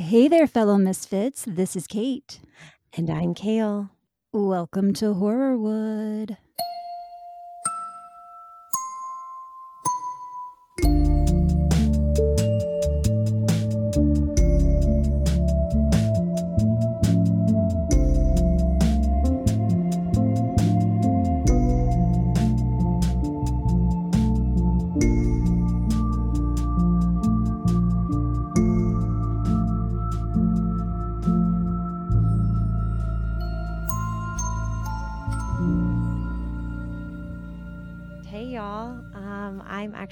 [0.00, 1.44] Hey there, fellow misfits.
[1.44, 2.38] This is Kate.
[2.96, 3.90] And I'm Kale.
[4.32, 6.36] Welcome to Horrorwood.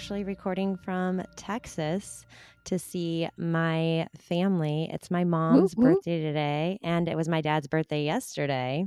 [0.06, 2.24] Actually recording from Texas
[2.62, 4.88] to see my family.
[4.92, 5.94] It's my mom's Whoop, whoop.
[5.96, 8.84] birthday today, and it was my dad's birthday yesterday.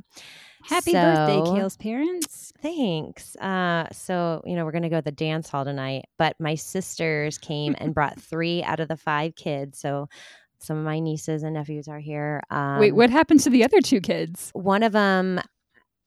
[0.64, 2.54] Happy birthday, So- Kale's parents.
[2.62, 3.36] Thanks.
[3.36, 6.56] Uh, so, you know, we're going to go to the dance hall tonight, but my
[6.56, 9.78] sisters came and brought three out of the five kids.
[9.78, 10.08] So,
[10.60, 12.42] some of my nieces and nephews are here.
[12.50, 14.52] Um, Wait, what happened to the other two kids?
[14.54, 15.42] one of them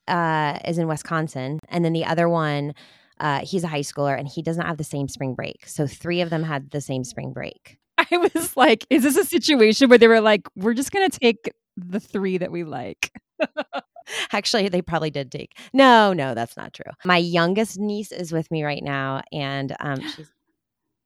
[0.09, 2.73] uh, is in Wisconsin, and then the other one,
[3.21, 5.67] uh, he's a high schooler, and he does not have the same spring break.
[5.67, 7.79] So three of them had the same spring break.
[7.99, 11.19] I was like, is this a situation where they were like, we're just going to
[11.19, 13.13] take the three that we like?
[14.33, 15.57] Actually, they probably did take.
[15.73, 16.91] No, no, that's not true.
[17.05, 20.33] My youngest niece is with me right now, and um, she's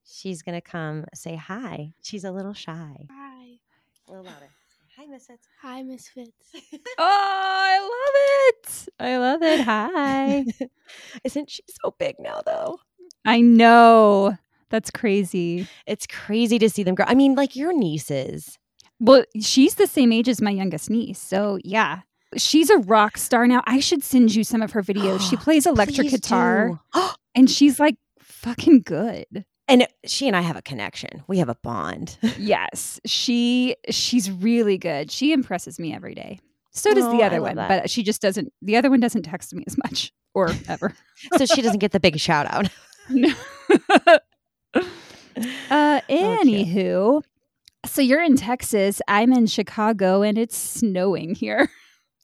[0.04, 1.92] she's gonna come say hi.
[2.02, 3.06] She's a little shy.
[3.10, 3.58] Hi.
[4.08, 4.50] A little louder.
[5.06, 5.48] Hi, Misfits.
[5.62, 6.32] Hi, Misfits.
[6.98, 7.04] Oh,
[7.68, 8.14] I love
[8.48, 8.88] it.
[8.98, 9.60] I love it.
[9.60, 10.44] Hi.
[11.24, 12.80] Isn't she so big now, though?
[13.24, 14.36] I know.
[14.70, 15.68] That's crazy.
[15.86, 17.06] It's crazy to see them grow.
[17.06, 18.58] I mean, like your nieces.
[18.98, 21.20] Well, she's the same age as my youngest niece.
[21.20, 22.00] So, yeah.
[22.36, 23.62] She's a rock star now.
[23.64, 25.20] I should send you some of her videos.
[25.28, 26.80] She plays electric Please guitar
[27.34, 29.44] and she's like fucking good.
[29.68, 31.22] And she and I have a connection.
[31.26, 32.16] We have a bond.
[32.38, 35.10] Yes, she she's really good.
[35.10, 36.38] She impresses me every day.
[36.72, 37.68] So does Oh, the other one, that.
[37.68, 38.52] but she just doesn't.
[38.62, 40.94] The other one doesn't text me as much or ever.
[41.38, 42.68] so she doesn't get the big shout out.
[43.08, 43.32] no.
[44.74, 47.22] uh, anywho,
[47.84, 49.00] so you're in Texas.
[49.08, 51.70] I'm in Chicago, and it's snowing here.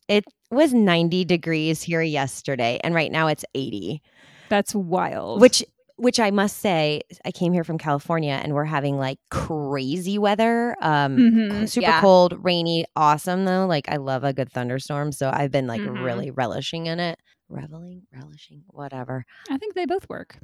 [0.08, 4.02] It was 90 degrees here yesterday, and right now it's 80.
[4.48, 5.41] That's wild.
[5.41, 5.64] Which
[5.97, 10.76] which I must say, I came here from California and we're having like crazy weather.
[10.80, 12.00] Um Mhm, super yeah.
[12.00, 13.66] cold, rainy, awesome though.
[13.66, 15.12] Like I love a good thunderstorm.
[15.12, 16.04] So I've been like Mhm.
[16.04, 17.19] really relishing in it.
[17.48, 19.25] Reveling, relishing, whatever.
[19.50, 20.38] I think they both work.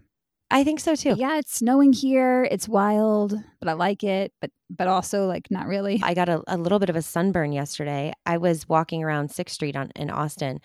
[0.50, 1.14] I think so too.
[1.18, 2.48] Yeah, it's snowing here.
[2.50, 4.32] It's wild, but I like it.
[4.40, 6.00] But but also like not really.
[6.02, 8.14] I got a, a little bit of a sunburn yesterday.
[8.24, 10.60] I was walking around Sixth Street on in Austin,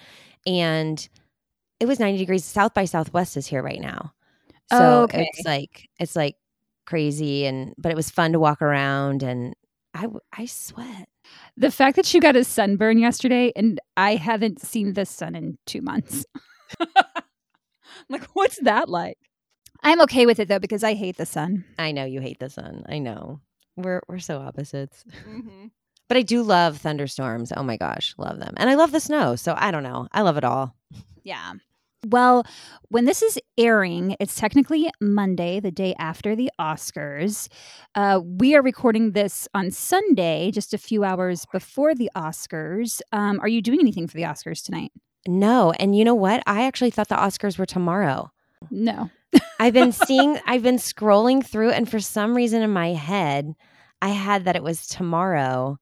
[0.45, 1.05] and
[1.81, 2.45] it was ninety degrees.
[2.45, 4.12] South by Southwest is here right now,
[4.71, 5.27] Oh, so Oh, okay.
[5.33, 6.35] it's like it's like
[6.85, 9.53] crazy, and but it was fun to walk around, and
[9.93, 11.07] I I sweat.
[11.55, 15.57] The fact that you got a sunburn yesterday and I haven't seen the sun in
[15.65, 16.25] two months.
[18.09, 19.17] like, what's that like?
[19.83, 21.65] I'm okay with it though because I hate the sun.
[21.79, 22.83] I know you hate the sun.
[22.89, 23.39] I know
[23.75, 25.67] we're we're so opposites, mm-hmm.
[26.07, 27.51] but I do love thunderstorms.
[27.55, 29.35] Oh my gosh, love them, and I love the snow.
[29.35, 30.75] So I don't know, I love it all.
[31.23, 31.53] Yeah.
[32.05, 32.45] Well,
[32.89, 37.47] when this is airing, it's technically Monday, the day after the Oscars.
[37.95, 42.99] Uh, we are recording this on Sunday, just a few hours before the Oscars.
[43.13, 44.91] Um, are you doing anything for the Oscars tonight?
[45.27, 46.43] No, and you know what?
[46.45, 48.29] I actually thought the Oscars were tomorrow.
[48.69, 49.09] No.
[49.59, 53.53] I've been seeing, I've been scrolling through, and for some reason in my head,
[54.01, 55.77] I had that it was tomorrow.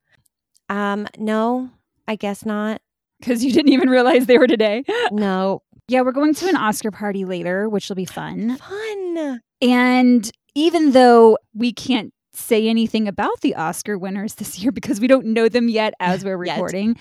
[0.70, 1.72] Um, no,
[2.08, 2.82] I guess not.
[3.20, 4.84] Because you didn't even realize they were today.
[5.12, 8.56] No, Yeah, we're going to an Oscar party later, which will be fun.
[8.56, 9.41] fun.
[9.62, 15.07] And even though we can't say anything about the Oscar winners this year because we
[15.07, 16.96] don't know them yet as we're recording,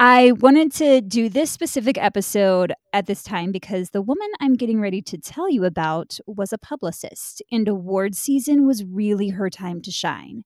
[0.00, 4.80] I wanted to do this specific episode at this time because the woman I'm getting
[4.80, 9.80] ready to tell you about was a publicist, and award season was really her time
[9.82, 10.42] to shine.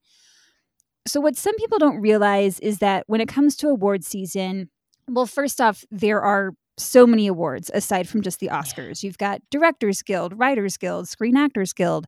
[1.06, 4.68] So, what some people don't realize is that when it comes to award season,
[5.08, 9.02] well, first off, there are so many awards aside from just the Oscars.
[9.02, 12.06] You've got Directors Guild, Writers Guild, Screen Actors Guild,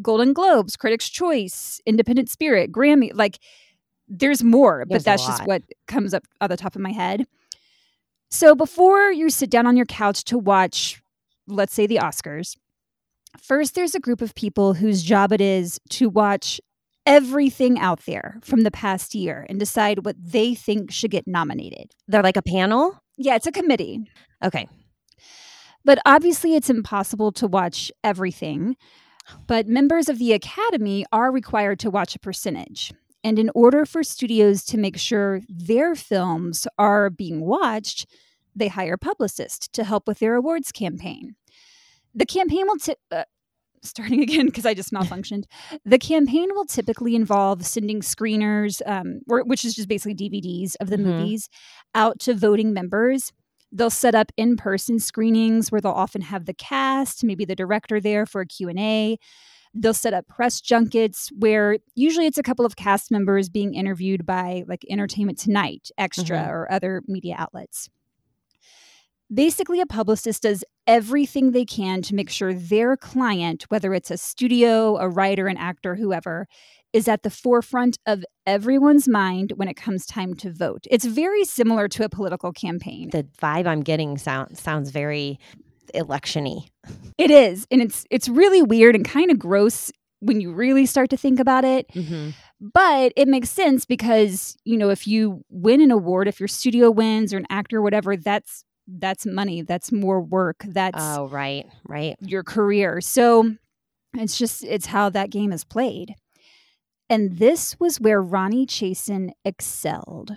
[0.00, 3.10] Golden Globes, Critics' Choice, Independent Spirit, Grammy.
[3.14, 3.38] Like,
[4.08, 7.26] there's more, There's but that's just what comes up on the top of my head.
[8.30, 11.02] So, before you sit down on your couch to watch,
[11.46, 12.56] let's say, the Oscars,
[13.40, 16.60] first there's a group of people whose job it is to watch
[17.04, 21.92] everything out there from the past year and decide what they think should get nominated.
[22.08, 23.01] They're like a panel.
[23.16, 24.10] Yeah, it's a committee.
[24.44, 24.68] Okay.
[25.84, 28.76] But obviously, it's impossible to watch everything.
[29.46, 32.92] But members of the Academy are required to watch a percentage.
[33.24, 38.06] And in order for studios to make sure their films are being watched,
[38.54, 41.36] they hire publicists to help with their awards campaign.
[42.14, 42.98] The campaign will tip.
[43.10, 43.24] Uh,
[43.82, 45.44] starting again because I just malfunctioned.
[45.84, 50.88] the campaign will typically involve sending screeners, um, or, which is just basically DVDs of
[50.90, 51.04] the Mhm.
[51.04, 51.48] movies,
[51.94, 53.32] out to voting members.
[53.72, 58.26] They'll set up in-person screenings where they'll often have the cast, maybe the director there
[58.26, 59.16] for a Q&A.
[59.74, 64.26] They'll set up press junkets where usually it's a couple of cast members being interviewed
[64.26, 66.48] by like Entertainment Tonight, Extra, Mhm.
[66.50, 67.88] or other media outlets.
[69.32, 74.18] Basically, a publicist does everything they can to make sure their client, whether it's a
[74.18, 76.46] studio, a writer, an actor, whoever,
[76.92, 80.86] is at the forefront of everyone's mind when it comes time to vote.
[80.90, 83.10] It's very similar to a political campaign.
[83.10, 85.38] The vibe I'm getting sound, sounds very
[85.94, 86.68] electiony.
[87.16, 89.90] It is, and it's it's really weird and kind of gross
[90.20, 91.88] when you really start to think about it.
[91.88, 92.30] Mm-hmm.
[92.60, 96.90] But it makes sense because, you know, if you win an award, if your studio
[96.90, 101.66] wins or an actor or whatever, that's that's money, that's more work, that's Oh, right,
[101.88, 102.16] right.
[102.20, 103.00] your career.
[103.00, 103.54] So
[104.14, 106.14] it's just it's how that game is played.
[107.08, 110.36] And this was where Ronni Chasen excelled.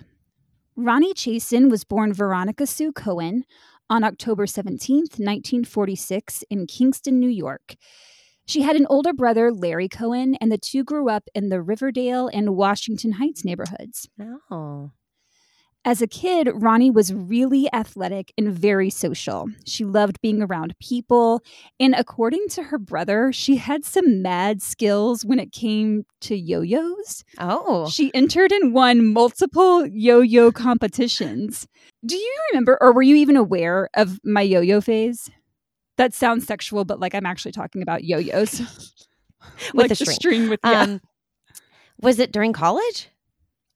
[0.78, 3.44] Ronni Chasen was born Veronica Sue Cohen
[3.88, 7.76] on October 17th, 1946 in Kingston, New York.
[8.46, 12.28] She had an older brother, Larry Cohen, and the two grew up in the Riverdale
[12.28, 14.08] and Washington Heights neighborhoods.
[14.50, 14.90] Oh,
[15.86, 19.48] As a kid, Ronni was really athletic and very social.
[19.66, 21.44] She loved being around people.
[21.78, 26.60] And according to her brother, she had some mad skills when it came to yo
[26.60, 27.22] yo's.
[27.38, 31.68] oh, She entered and won multiple yo yo competitions.
[32.04, 35.30] Do you remember, or were you even aware of my yo yo phase?
[35.98, 38.60] That sounds sexual, but like I'm actually talking about yo yos.
[39.74, 40.48] With the string.
[40.48, 40.82] with yeah.
[40.82, 41.00] um,
[42.00, 43.08] was it during college?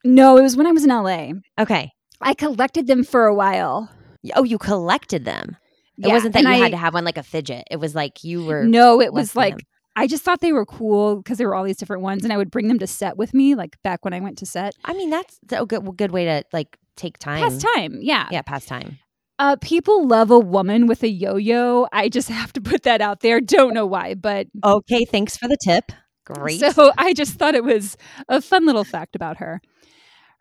[0.05, 1.35] no, it was when I was in LA.
[1.57, 1.93] Okay.
[2.21, 3.91] I collected them for a while.
[4.35, 5.57] Oh, you collected them.
[5.99, 7.65] It Yeah, wasn't that you I- had to have one like a fidget.
[7.71, 8.65] It was like you were.
[8.65, 9.61] No, it was like them.
[9.97, 12.37] I just thought they were cool because there were all these different ones, and I
[12.37, 14.75] would bring them to set with me, like back when I went to set.
[14.85, 17.41] I mean, that's a good good way to like take time.
[17.43, 18.29] Past time, yeah.
[18.31, 18.99] Yeah, past time.
[19.39, 21.87] Uh, people love a woman with a yo-yo.
[21.93, 23.41] I just have to put that out there.
[23.41, 25.93] Don't know why, but Okay, thanks for the tip.
[26.27, 26.61] Great.
[26.61, 27.97] so I just thought it was
[28.29, 29.61] a fun little fact about her.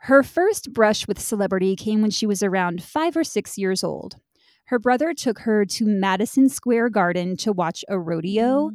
[0.03, 4.15] Her first brush with celebrity came when she was around five or six years old.
[4.65, 8.71] Her brother took her to Madison Square Garden to watch a rodeo.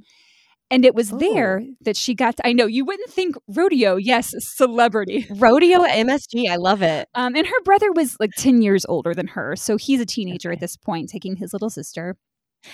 [0.70, 1.18] And it was Ooh.
[1.18, 5.26] there that she got to, I know you wouldn't think rodeo, yes, celebrity.
[5.30, 6.48] Rodeo MSG.
[6.48, 7.08] I love it.
[7.14, 9.54] Um, and her brother was like 10 years older than her.
[9.56, 10.56] So he's a teenager Okay.
[10.56, 12.16] at this point, taking his little sister.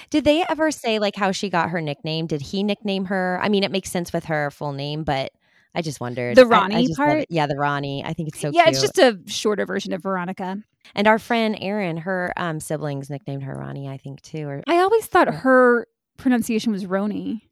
[0.09, 2.27] Did they ever say like how she got her nickname?
[2.27, 3.39] Did he nickname her?
[3.43, 5.33] I mean, it makes sense with her full name, but
[5.75, 6.37] I just wondered.
[6.37, 7.27] The I- I Ronni part?
[7.31, 8.03] Yeah, the Ronni.
[8.05, 8.77] I think it's so yeah, cute.
[8.77, 10.59] it's just a shorter version of Veronica.
[10.95, 14.49] and our friend Erin, her um, siblings nicknamed her Ronnie, I think too.
[14.49, 15.87] Or I always thought her
[16.17, 17.43] pronunciation was Roni.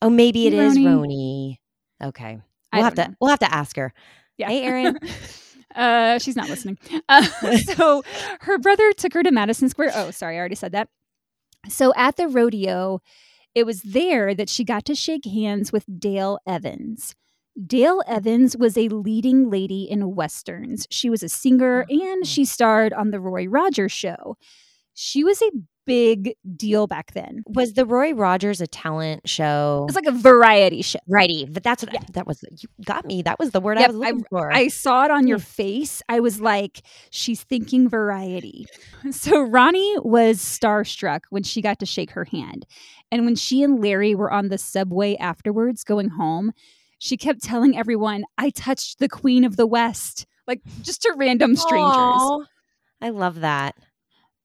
[0.00, 0.86] oh, maybe it is Roni.
[0.86, 1.58] Roni.
[2.08, 2.40] Okay,
[2.72, 3.16] we'll have don't to know.
[3.20, 3.92] we'll have to ask her.
[4.38, 4.48] Yeah.
[4.48, 4.98] Hey, Erin.
[5.76, 6.78] uh, she's not listening.
[7.08, 7.22] Uh,
[7.76, 8.02] so
[8.40, 9.92] her brother took her to Madison Square.
[9.94, 10.88] Oh, sorry, I already said that.
[11.68, 13.00] So at the rodeo,
[13.54, 17.14] it was there that she got to shake hands with Dale Evans.
[17.66, 20.86] Dale Evans was a leading lady in westerns.
[20.90, 24.36] She was a singer and she starred on the Roy Rogers show.
[24.94, 25.50] She was a
[25.84, 27.42] big deal back then.
[27.46, 29.80] Was the Roy Rogers a talent show?
[29.82, 31.00] It was like a variety show.
[31.08, 32.00] Righty, but that's what Yeah.
[32.12, 32.42] that was.
[32.50, 33.20] You got me.
[33.22, 34.52] That was the word Yep, I was looking for.
[34.52, 35.42] I saw it on your Hmm.
[35.44, 36.02] face.
[36.08, 38.66] I was like, she's thinking variety.
[39.10, 42.64] So Ronni was starstruck when she got to shake her hand.
[43.10, 46.52] And when she and Larry were on the subway afterwards going home,
[47.02, 51.56] she kept telling everyone, I touched the Queen of the West, like just to random
[51.56, 51.90] strangers.
[51.90, 52.44] Aw,
[53.00, 53.74] I love that.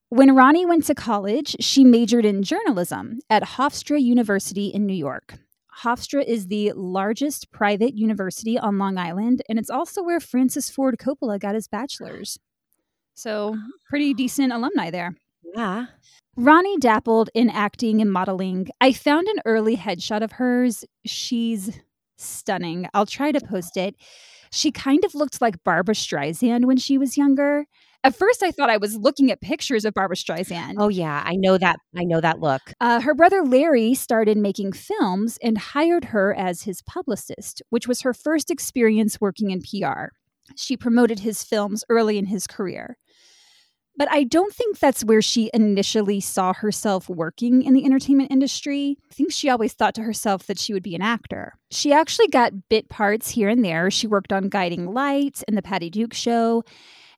[0.09, 5.35] When Ronni went to college, she majored in journalism at Hofstra University in New York.
[5.83, 10.97] Hofstra is the largest private university on Long Island, and it's also where Francis Ford
[10.97, 12.39] Coppola got his bachelor's.
[13.13, 13.55] So,
[13.87, 14.17] pretty ah.
[14.17, 15.15] decent alumni there.
[15.53, 15.85] Yeah.
[16.35, 18.69] Ronni dabbled in acting and modeling.
[18.81, 20.83] I found an early headshot of hers.
[21.05, 21.79] She's
[22.17, 22.87] stunning.
[22.93, 23.95] I'll try to post it.
[24.51, 27.65] She kind of looked like Barbra Streisand when she was younger.
[28.03, 30.75] At first, I thought I was looking at pictures of Barbra Streisand.
[30.77, 31.77] Oh yeah, I know that.
[31.95, 32.61] I know that look.
[32.79, 38.01] Uh, her brother Larry started making films and hired her as his publicist, which was
[38.01, 40.09] her first experience working in PR.
[40.55, 42.97] She promoted his films early in his career.
[43.97, 48.97] But I don't think that's where she initially saw herself working in the entertainment industry.
[49.09, 51.53] I think she always thought to herself that she would be an actor.
[51.71, 53.89] She actually got bit parts here and there.
[53.89, 56.63] She worked on Guiding Lights and The Patty Duke Show.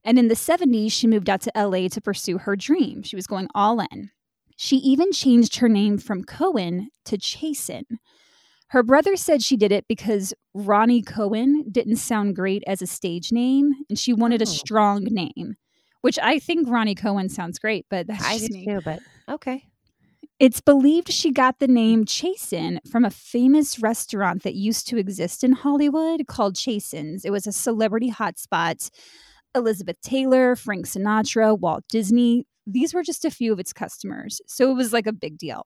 [0.05, 3.03] And in the 70s, she moved out to LA to pursue her dream.
[3.03, 4.11] She was going all in.
[4.55, 7.83] She even changed her name from Cohen to Chasen.
[8.67, 13.31] Her brother said she did it because Ronni Cohen didn't sound great as a stage
[13.33, 14.43] name, and she wanted Oh.
[14.43, 15.55] a strong name
[16.01, 18.65] which I think Ronni Cohen sounds great, but that's I just do me.
[18.65, 19.65] too, but okay.
[20.39, 25.43] It's believed she got the name Chasen from a famous restaurant that used to exist
[25.43, 27.25] in Hollywood called Chasen's.
[27.25, 28.89] It was a celebrity hotspot.
[29.53, 34.41] Elizabeth Taylor, Frank Sinatra, Walt Disney, these were just a few of its customers.
[34.45, 35.65] So it was like a big deal.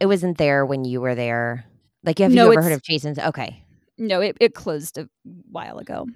[0.00, 1.64] It wasn't there when you were there.
[2.04, 3.18] Like, you have No, you ever heard of Chasen's?
[3.18, 3.62] Okay.
[3.98, 5.08] No, it, it closed a
[5.50, 6.06] while ago.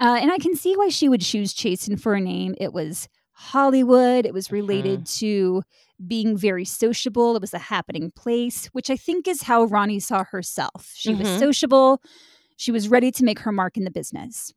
[0.00, 2.54] Uh, and I can see why she would choose Chasen for a name.
[2.58, 4.26] It was Hollywood.
[4.26, 5.62] It was related to
[6.06, 7.36] being very sociable.
[7.36, 10.90] It was a happening place, which I think is how Ronni saw herself.
[10.94, 11.38] She was Mhm.
[11.38, 12.02] sociable.
[12.56, 14.52] She was ready to make her mark in the business.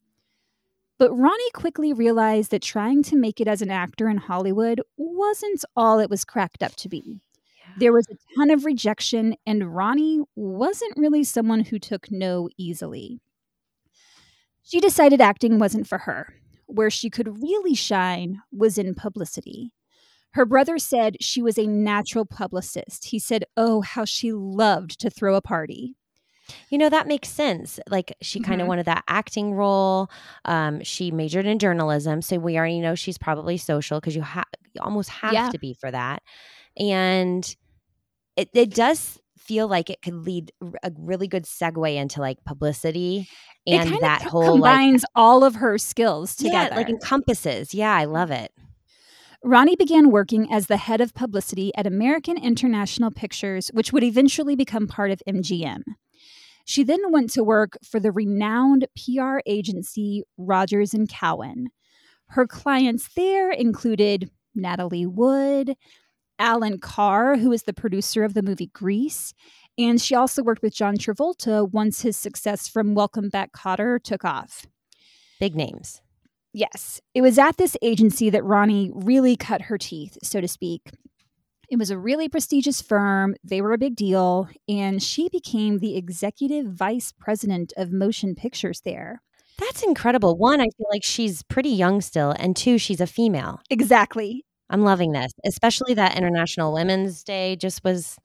[0.99, 5.63] But Ronni quickly realized that trying to make it as an actor in Hollywood wasn't
[5.75, 7.21] all it was cracked up to be.
[7.79, 13.19] There was a ton of rejection, and Ronni wasn't really someone who took no easily.
[14.67, 16.33] She decided acting wasn't for her.
[16.65, 19.71] Where she could really shine was in publicity.
[20.33, 23.05] Her brother said she was a natural publicist.
[23.05, 25.95] He said, Oh, how she loved to throw a party.
[26.69, 27.79] You know, that makes sense.
[27.89, 28.69] Like, she kind of Mhm.
[28.69, 30.09] wanted that acting role.
[30.45, 32.21] Um, she majored in journalism.
[32.21, 34.43] So we already know she's probably social because you, ha-
[34.73, 35.49] you almost have Yeah.
[35.49, 36.21] to be for that.
[36.77, 37.55] And
[38.35, 40.51] it, it does feel like it could lead
[40.83, 43.27] a really good segue into like publicity
[43.65, 46.69] it and that whole like combines all of her skills together.
[46.71, 47.73] yeah, like encompasses.
[47.73, 48.51] Yeah, I love it.
[49.45, 54.55] Ronni began working as the head of publicity at American International Pictures, which would eventually
[54.55, 55.83] become part of MGM.
[56.65, 61.67] She then went to work for the renowned PR agency Rogers and Cowan.
[62.29, 65.75] Her clients there included Natalie Wood,
[66.39, 69.33] Allan Carr, who is the producer of the movie Grease,
[69.77, 74.25] and she also worked with John Travolta once his success from Welcome Back Kotter took
[74.25, 74.65] off.
[75.39, 76.01] Big names.
[76.53, 80.81] Yes, it was at this agency that Ronni really cut her teeth, so to speak.
[81.69, 85.97] It was a really prestigious firm, they were a big deal, and she became the
[85.97, 89.21] executive vice president of motion pictures there.
[89.59, 90.37] That's incredible.
[90.37, 92.33] One, I feel like she's pretty young still.
[92.37, 93.59] And two, she's a female.
[93.69, 94.45] Exactly.
[94.69, 98.17] I'm loving this, especially that International Women's Day just was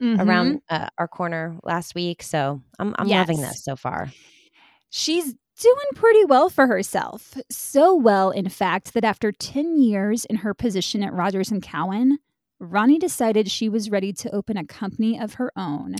[0.00, 0.26] Mhm.
[0.26, 2.22] around uh, our corner last week.
[2.22, 4.10] So I'm, I'm loving this so far.
[4.88, 5.24] She's
[5.60, 7.36] doing pretty well for herself.
[7.50, 12.18] So well, in fact, that after 10 years in her position at Rogers and Cowan,
[12.62, 15.96] Ronni decided she was ready to open a company of her own.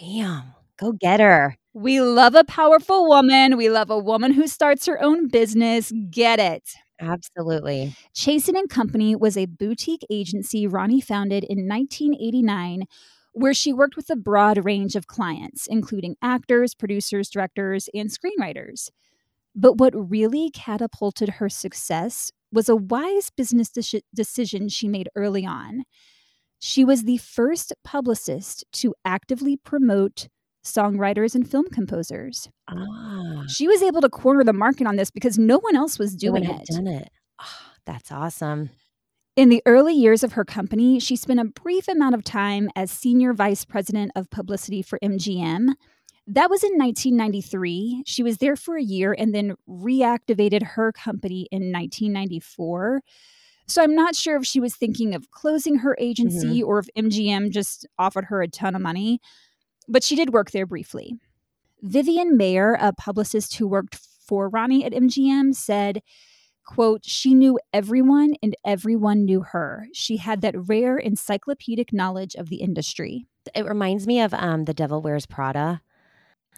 [0.00, 0.54] Damn.
[0.78, 1.56] Go get her.
[1.74, 3.56] We love a powerful woman.
[3.58, 5.92] We love a woman who starts her own business.
[6.10, 6.74] Get it.
[7.00, 7.94] Absolutely.
[8.14, 12.84] Chasen and Company was a boutique agency Ronni founded in 1989
[13.32, 18.88] where she worked with a broad range of clients, including actors, producers, directors, and screenwriters.
[19.54, 25.44] But what really catapulted her success was a wise business deci- decision she made early
[25.46, 25.84] on.
[26.58, 30.28] She was the first publicist to actively promote
[30.66, 32.48] songwriters and film composers.
[32.68, 36.14] Ah, She was able to corner the market on this because no one else was
[36.14, 36.66] doing had it.
[36.70, 37.08] done it.
[37.40, 38.70] Ah, that's awesome.
[39.36, 42.90] In the early years of her company, she spent a brief amount of time as
[42.90, 45.74] senior vice president of publicity for MGM.
[46.26, 48.02] That was in 1993.
[48.06, 53.00] She was there for a year and then reactivated her company in 1994.
[53.68, 57.50] So I'm not sure if she was thinking of closing her agency or if MGM
[57.50, 59.20] just offered her a ton of money,
[59.88, 61.14] but she did work there briefly.
[61.82, 66.02] Vivian Mayer, a publicist who worked for Ronni at MGM, said,
[66.64, 69.86] quote, she knew everyone and everyone knew her.
[69.92, 73.26] She had that rare encyclopedic knowledge of the industry.
[73.54, 75.80] It reminds me of um, The Devil Wears Prada,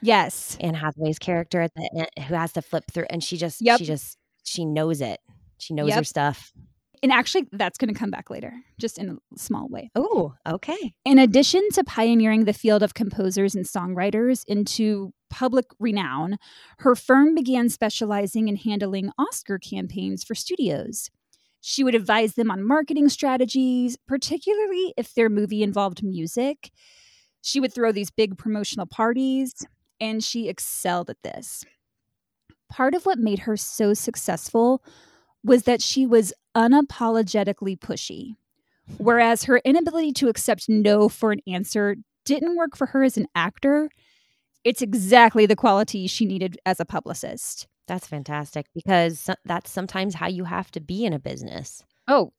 [0.01, 0.57] Yes.
[0.61, 3.79] Anne Hathaway's character at the end who has to flip through, and she just, Yep.
[3.81, 5.21] she just, she knows it.
[5.59, 6.53] She knows her stuff.
[7.03, 9.91] And actually, that's going to come back later, just in a small way.
[9.95, 10.95] Oh, okay.
[11.05, 16.39] In addition to pioneering the field of composers and songwriters into public renown,
[16.79, 21.11] her firm began specializing in handling Oscar campaigns for studios.
[21.61, 26.71] She would advise them on marketing strategies, particularly if their movie involved music.
[27.43, 29.55] She would throw these big promotional parties,
[30.01, 31.65] and she excelled at this.
[32.71, 34.83] Part of what made her so successful
[35.45, 38.35] was that she was unapologetically pushy.
[38.97, 43.27] Whereas her inability to accept no for an answer didn't work for her as an
[43.35, 43.89] actor,
[44.65, 47.69] it's exactly the quality she needed as a publicist.
[47.87, 51.83] That's fantastic because that's sometimes how you have to be in a business.
[52.07, 52.33] Oh,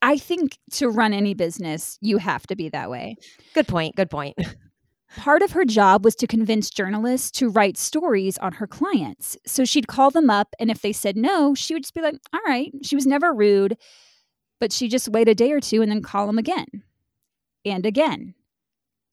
[0.00, 3.16] I think to run any business, you have to be that way.
[3.54, 3.96] Good point.
[3.96, 4.36] Good point.
[5.16, 9.36] Part of her job was to convince journalists to write stories on her clients.
[9.46, 12.16] So she'd call them up, and if they said no, she would just be like,
[12.32, 12.72] all right.
[12.82, 13.78] She was never rude,
[14.60, 16.82] but she just wait a day or two and then call them again
[17.64, 18.34] and again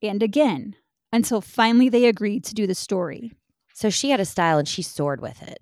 [0.02, 0.76] and again
[1.14, 3.32] until finally they agreed to do the story.
[3.74, 5.60] So she had a style and she soared with it.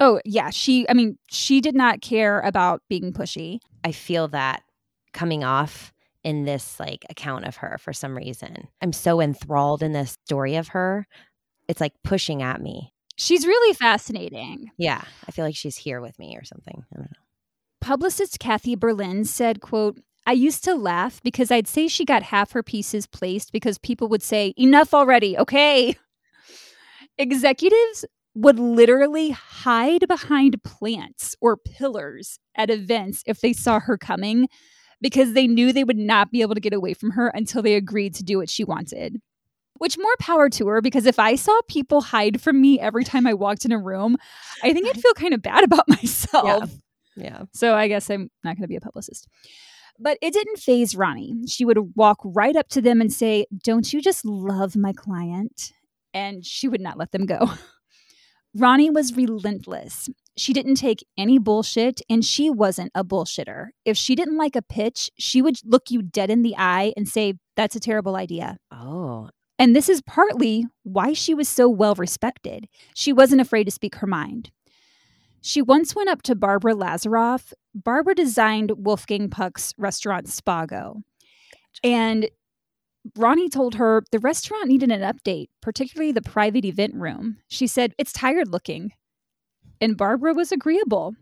[0.00, 0.50] Oh, yeah.
[0.50, 3.58] She, I mean, she did not care about being pushy.
[3.82, 4.62] I feel that
[5.12, 5.92] coming off
[6.28, 8.68] in this like account of her for some reason.
[8.82, 11.06] I'm so enthralled in this story of her.
[11.68, 12.92] It's like pushing at me.
[13.16, 14.70] She's really fascinating.
[14.76, 15.02] Yeah.
[15.26, 16.84] I feel like she's here with me or something.
[16.92, 17.18] I don't know.
[17.80, 22.52] Publicist Kathy Berlin said, quote, I used to laugh because I'd say she got half
[22.52, 25.96] her pieces placed because people would say, enough already, okay?
[27.16, 28.04] Executives
[28.34, 34.46] would literally hide behind plants or pillars at events if they saw her coming
[35.00, 37.74] because they knew they would not be able to get away from her until they
[37.74, 39.20] agreed to do what she wanted.
[39.78, 43.26] Which more power to her because if I saw people hide from me every time
[43.26, 44.16] I walked in a room,
[44.62, 46.70] I think I'd feel kind of bad about myself.
[47.14, 47.24] Yeah.
[47.24, 47.42] yeah.
[47.52, 49.28] So I guess I'm not going to be a publicist.
[50.00, 51.50] But it didn't phase Ronni.
[51.50, 55.72] She would walk right up to them and say, Don't you just love my client?
[56.14, 57.50] And she would not let them go.
[58.56, 60.08] Ronni was relentless.
[60.38, 63.70] She didn't take any bullshit, and she wasn't a bullshitter.
[63.84, 67.08] If she didn't like a pitch, she would look you dead in the eye and
[67.08, 68.58] say, That's a terrible idea.
[68.70, 69.30] Oh.
[69.58, 72.68] And this is partly why she was so well respected.
[72.94, 74.52] She wasn't afraid to speak her mind.
[75.42, 77.52] She once went up to Barbara Lazaroff.
[77.74, 81.02] Barbara designed Wolfgang Puck's restaurant Spago.
[81.82, 82.28] And
[83.16, 87.38] Ronni told her the restaurant needed an update, particularly the private event room.
[87.48, 88.92] She said, It's tired looking.
[89.80, 91.14] And Barbara was agreeable.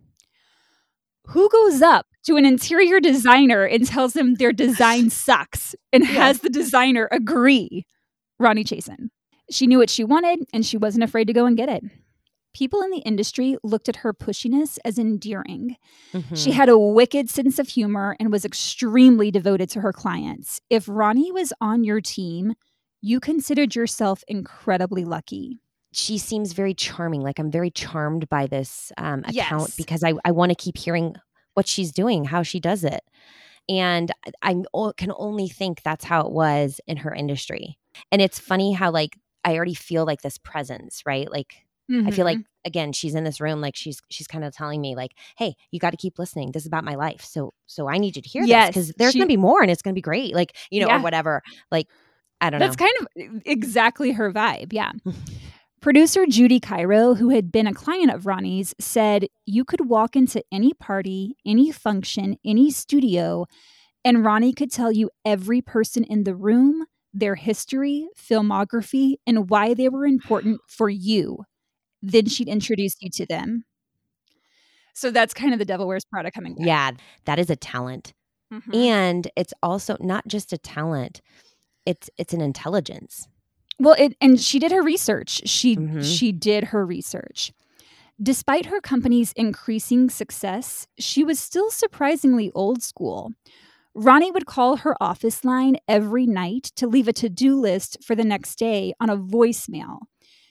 [1.28, 6.10] Who goes up to an interior designer and tells them their design sucks and yeah.
[6.10, 7.84] has the designer agree?
[8.40, 9.08] Ronni Chasen.
[9.50, 11.82] She knew what she wanted and she wasn't afraid to go and get it
[12.56, 15.76] people in the industry looked at her pushiness as endearing.
[16.14, 16.34] Mm-hmm.
[16.34, 20.62] She had a wicked sense of humor and was extremely devoted to her clients.
[20.70, 22.54] If Ronni was on your team,
[23.02, 25.58] you considered yourself incredibly lucky.
[25.96, 27.22] She seems very charming.
[27.22, 29.76] Like I'm very charmed by this um, account yes.
[29.76, 31.16] because I, I want to keep hearing
[31.54, 33.00] what she's doing, how she does it.
[33.68, 34.62] And I
[34.96, 37.78] can only think that's how it was in her industry.
[38.12, 41.30] And it's funny how, like, I already feel like this presence, right?
[41.30, 42.08] Like, Mm-hmm.
[42.08, 42.66] I feel like mm-hmm.
[42.66, 45.78] again, she's in this room, like she's she's kind of telling me, like, "Hey, you
[45.78, 46.50] got to keep listening.
[46.50, 47.22] This is about my life.
[47.22, 49.62] So so I need you to hear yes, this because there's she, gonna be more,
[49.62, 50.34] and it's gonna be great.
[50.34, 50.98] Like you know, yeah.
[50.98, 51.42] or whatever.
[51.70, 51.86] Like
[52.40, 52.86] I don't That's know.
[52.86, 54.72] That's kind of exactly her vibe.
[54.72, 54.90] Yeah.
[55.80, 60.42] Producer Judy Cairo, who had been a client of Ronni's, said you could walk into
[60.50, 63.46] any party, any function, any studio,
[64.04, 69.74] and Ronni could tell you every person in the room, their history, filmography, and why
[69.74, 71.44] they were important for you
[72.02, 73.64] then she'd introduce you to them.
[74.94, 76.66] So that's kind of the Devil Wears Prada coming back.
[76.66, 76.90] Yeah,
[77.24, 78.14] that is a talent.
[78.52, 78.74] Mm-hmm.
[78.74, 81.20] And it's also not just a talent.
[81.84, 83.28] It's it's an intelligence.
[83.78, 85.42] Well, it and she did her research.
[85.46, 86.02] She mm-hmm.
[86.02, 87.52] she did her research.
[88.22, 93.32] Despite her company's increasing success, she was still surprisingly old school.
[93.94, 98.14] Ronni would call her office line every night to leave a to do list for
[98.14, 100.00] the next day on a voicemail.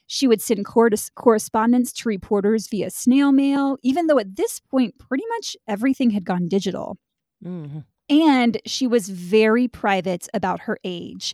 [0.08, 5.24] She would send correspondence to reporters via snail mail, even though at this point, pretty
[5.30, 6.98] much everything had gone digital.
[7.44, 7.80] Mm-hmm.
[8.10, 11.34] And she was very private about her age.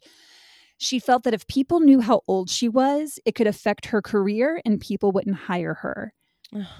[0.82, 4.60] She felt that if people knew how old she was, it could affect her career
[4.66, 6.12] and people wouldn't hire her,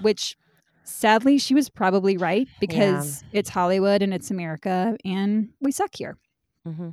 [0.02, 0.36] which
[0.84, 3.40] sadly, she was probably right because yeah.
[3.40, 6.18] it's Hollywood and it's America and we suck here.
[6.68, 6.90] Mm-hmm.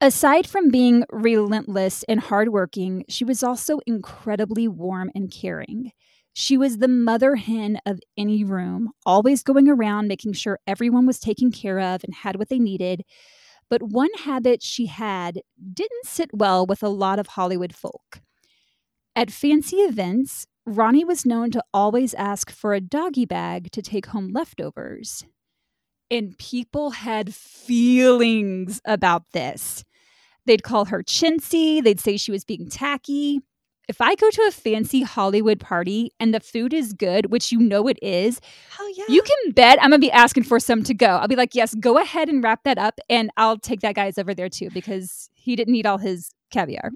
[0.00, 5.92] Aside from being relentless and hardworking, she was also incredibly warm and caring.
[6.32, 11.20] She was the mother hen of any room, always going around making sure everyone was
[11.20, 13.04] taken care of and had what they needed.
[13.70, 15.40] But one habit she had
[15.72, 18.20] didn't sit well with a lot of Hollywood folk.
[19.14, 24.06] At fancy events, Ronni was known to always ask for a doggy bag to take
[24.06, 25.24] home leftovers.
[26.10, 29.84] And people had feelings about this.
[30.46, 31.82] They'd call her chintzy.
[31.82, 33.40] They'd say she was being tacky.
[33.88, 37.58] If I go to a fancy Hollywood party and the food is good, which you
[37.58, 38.38] know it is,
[38.78, 39.04] Oh yeah.
[39.08, 41.06] you can bet I'm gonna be asking for some to go.
[41.06, 44.18] I'll be like, yes, go ahead and wrap that up, and I'll take that guy's
[44.18, 46.90] over there too because he didn't eat all his caviar.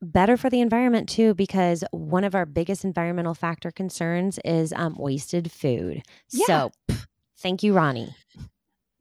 [0.00, 4.96] better for the environment too because one of our biggest environmental factor concerns is um,
[4.98, 6.02] wasted food.
[6.30, 6.46] Yeah.
[6.46, 7.06] So pff,
[7.38, 8.12] thank you, Ronni.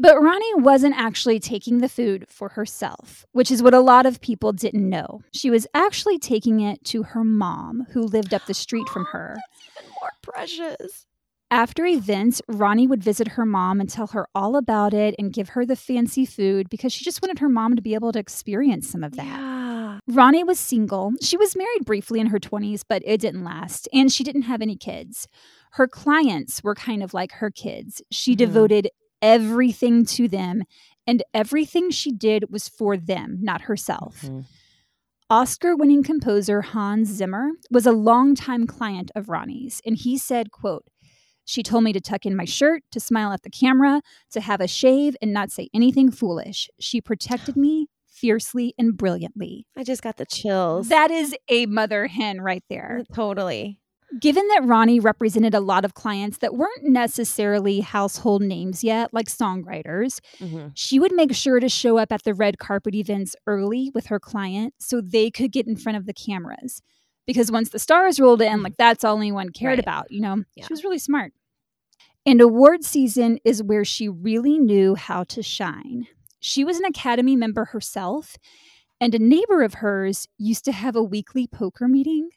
[0.02, 4.20] But Ronni wasn't actually taking the food for herself, which is what a lot of
[4.20, 5.22] people didn't know.
[5.32, 9.38] She was actually taking it to her mom, who lived up the street from her.
[9.80, 11.06] Even more precious.
[11.52, 15.50] After events, Ronni would visit her mom and tell her all about it and give
[15.50, 18.90] her the fancy food because she just wanted her mom to be able to experience
[18.90, 19.26] some of that.
[19.26, 20.00] Yeah.
[20.10, 21.12] Ronni was single.
[21.22, 24.64] She was married briefly in her 20s, but it didn't last, and she didn't have
[24.64, 25.28] any kids.
[25.74, 28.02] Her clients were kind of like her kids.
[28.10, 28.38] She Mhm.
[28.38, 28.90] devoted
[29.22, 30.64] everything to them,
[31.08, 34.22] and everything she did was for them, not herself.
[34.24, 34.46] Mhm.
[35.30, 40.86] Oscar winning composer Hans Zimmer was a longtime client of Ronni's, and he said, quote,
[41.46, 44.62] she told me to tuck in my shirt, to smile at the camera, to have
[44.62, 46.70] a shave, and not say anything foolish.
[46.80, 49.66] She protected me fiercely and brilliantly.
[49.76, 50.90] I just got the chills.
[50.90, 53.04] That is a mother hen right there.
[53.14, 53.80] totally.
[54.20, 59.28] Given that Ronni represented a lot of clients that weren't necessarily household names yet, like
[59.28, 60.72] songwriters, Mhm.
[60.76, 64.20] she would make sure to show up at the red carpet events early with her
[64.20, 66.82] client so they could get in front of the cameras.
[67.26, 69.80] Because once the stars rolled in, like that's all anyone cared Right.
[69.80, 70.44] about, you know?
[70.56, 70.66] Yeah.
[70.68, 71.32] She was really smart.
[72.26, 76.08] And award season is where she really knew how to shine.
[76.40, 78.36] She was an Academy member herself,
[79.00, 82.30] and a neighbor of hers used to have a weekly poker meeting.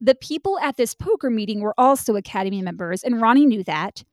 [0.00, 4.04] The people at this poker meeting were also Academy members, and Ronni knew that.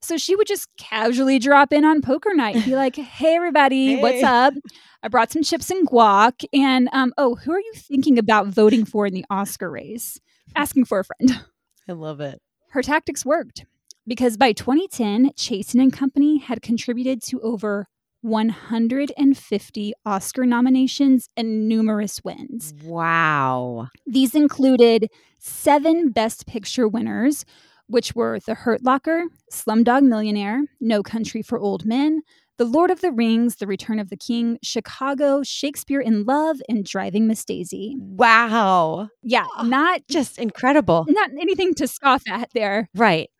[0.00, 3.96] So she would just casually drop in on poker night and be like, hey, everybody,
[3.96, 4.54] what's up?
[5.02, 6.44] I brought some chips and guac.
[6.52, 10.20] And, um, oh, who are you thinking about voting for in the Oscar race?
[10.54, 11.44] Asking for a friend.
[11.88, 12.40] I love it.
[12.70, 13.64] Her tactics worked
[14.06, 17.86] because by 2010, Chasen and Company had contributed to over
[18.22, 22.74] 150 Oscar nominations and numerous wins.
[22.84, 23.88] Wow.
[24.06, 27.44] These included seven Best Picture winners,
[27.86, 32.20] which were The Hurt Locker, Slumdog Millionaire, No Country for Old Men,
[32.58, 36.84] The Lord of the Rings, The Return of the King, Chicago, Shakespeare in Love, and
[36.84, 37.96] Driving Miss Daisy.
[37.98, 39.08] Wow.
[39.22, 41.06] Yeah, not Just incredible.
[41.08, 42.88] not anything to scoff at there.
[42.94, 43.30] Right.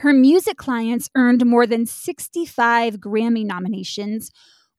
[0.00, 4.30] Her music clients earned more than 65 Grammy nominations,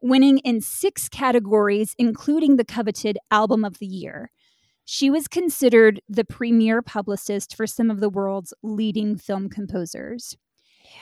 [0.02, 4.32] winning in six categories, including the coveted Album of the Year.
[4.84, 10.36] She was considered the premier publicist for some of the world's leading film composers.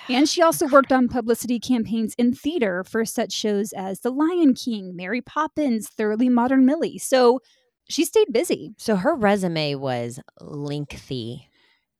[0.10, 4.54] And she also worked on publicity campaigns in theater for such shows as The Lion
[4.54, 6.98] King, Mary Poppins, Thoroughly Modern Millie.
[6.98, 7.40] So
[7.88, 8.74] she stayed busy.
[8.78, 11.48] So her resume was lengthy.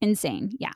[0.02, 0.74] Insane, yeah.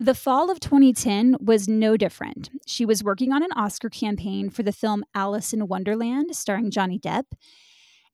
[0.00, 2.50] The fall of 2010 was no different.
[2.66, 7.00] She was working on an Oscar campaign for the film Alice in Wonderland, starring Johnny
[7.00, 7.24] Depp.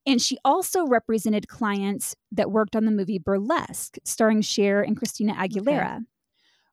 [0.07, 5.35] And she also represented clients that worked on the movie Burlesque, starring Cher and Christina
[5.35, 6.07] Aguilera.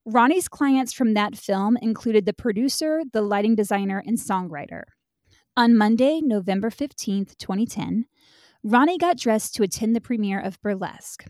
[0.08, 4.84] Ronni's clients from that film included the producer, the lighting designer, and songwriter.
[5.58, 8.06] On Monday, November 15th, 2010,
[8.66, 11.26] Ronni got dressed to attend the premiere of Burlesque.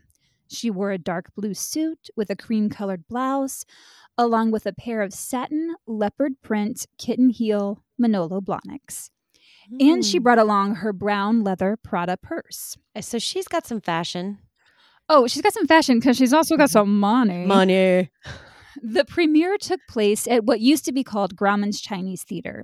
[0.51, 3.65] She wore a dark blue suit with a cream colored blouse,
[4.17, 9.09] along with a pair of satin, leopard print, kitten heel Manolo Blahniks.
[9.79, 10.23] And she Hmm.
[10.23, 12.77] brought along her brown leather Prada purse.
[12.99, 14.39] So she's got some fashion.
[15.07, 17.45] Oh, she's got some fashion because she's also got some money.
[17.45, 18.09] Money.
[18.81, 22.63] The premiere took place at what used to be called Grauman's Chinese Theater.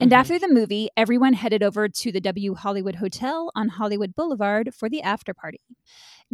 [0.00, 0.14] And Mhm.
[0.14, 4.88] after the movie, everyone headed over to the W Hollywood Hotel on Hollywood Boulevard for
[4.88, 5.60] the after party.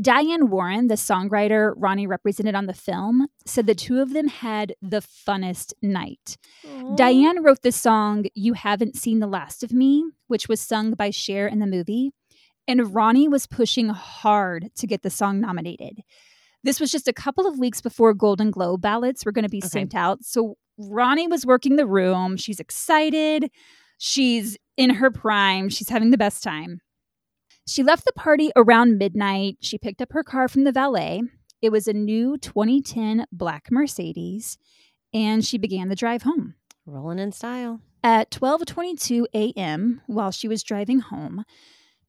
[0.00, 4.74] Diane Warren, the songwriter Ronni represented on the film, said the two of them had
[4.82, 6.36] the funnest night.
[6.96, 11.10] Diane wrote the song You Haven't Seen the Last of Me, which was sung by
[11.10, 12.12] Cher in the movie.
[12.66, 16.00] And Ronni was pushing hard to get the song nominated.
[16.64, 19.58] This was just a couple of weeks before Golden Globe ballots were going to be
[19.58, 19.68] Okay.
[19.68, 20.24] sent out.
[20.24, 22.36] So Ronni was working the room.
[22.36, 23.50] She's excited.
[23.98, 25.68] She's in her prime.
[25.68, 26.80] She's having the best time.
[27.68, 29.58] She left the party around midnight.
[29.60, 31.22] She picked up her car from the valet.
[31.62, 34.58] It was a new 2010 black Mercedes,
[35.14, 36.54] and she began the drive home.
[36.86, 37.80] Rolling in style.
[38.02, 41.44] At 12:22 a.m., while she was driving home,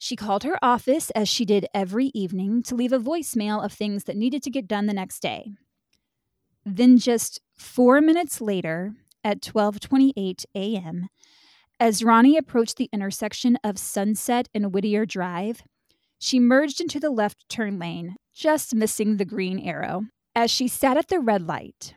[0.05, 4.03] she called her office as she did every evening to leave a voicemail of things
[4.03, 5.47] that needed to get done the next day.
[6.63, 11.07] Then just 4 minutes later, at 12:28 a.m.,
[11.79, 15.63] as Ronni approached the intersection of Sunset and Whittier Drive,
[16.19, 20.03] she merged into the left turn lane just missing the green arrow.
[20.35, 21.95] As she sat at the red light,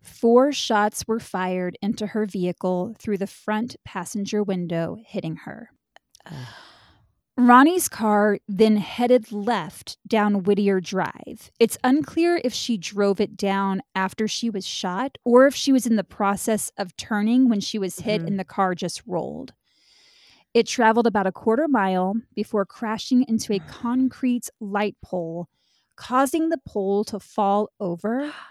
[0.00, 5.70] four shots were fired into her vehicle through the front passenger window, hitting her.
[7.38, 11.50] Ronni's car then headed left down Whittier Drive.
[11.58, 15.86] It's unclear if she drove it down after she was shot or if she was
[15.86, 18.26] in the process of turning when she was hit Mhm.
[18.28, 19.54] and the car just rolled.
[20.52, 25.48] It traveled about a quarter mile before crashing into a concrete light pole,
[25.96, 28.32] causing the pole to fall over.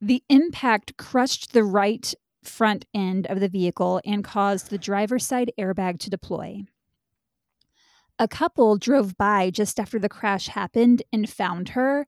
[0.00, 5.50] The impact crushed the right front end of the vehicle and caused the driver's side
[5.58, 6.66] airbag to deploy.
[8.18, 12.06] A couple drove by just after the crash happened and found her,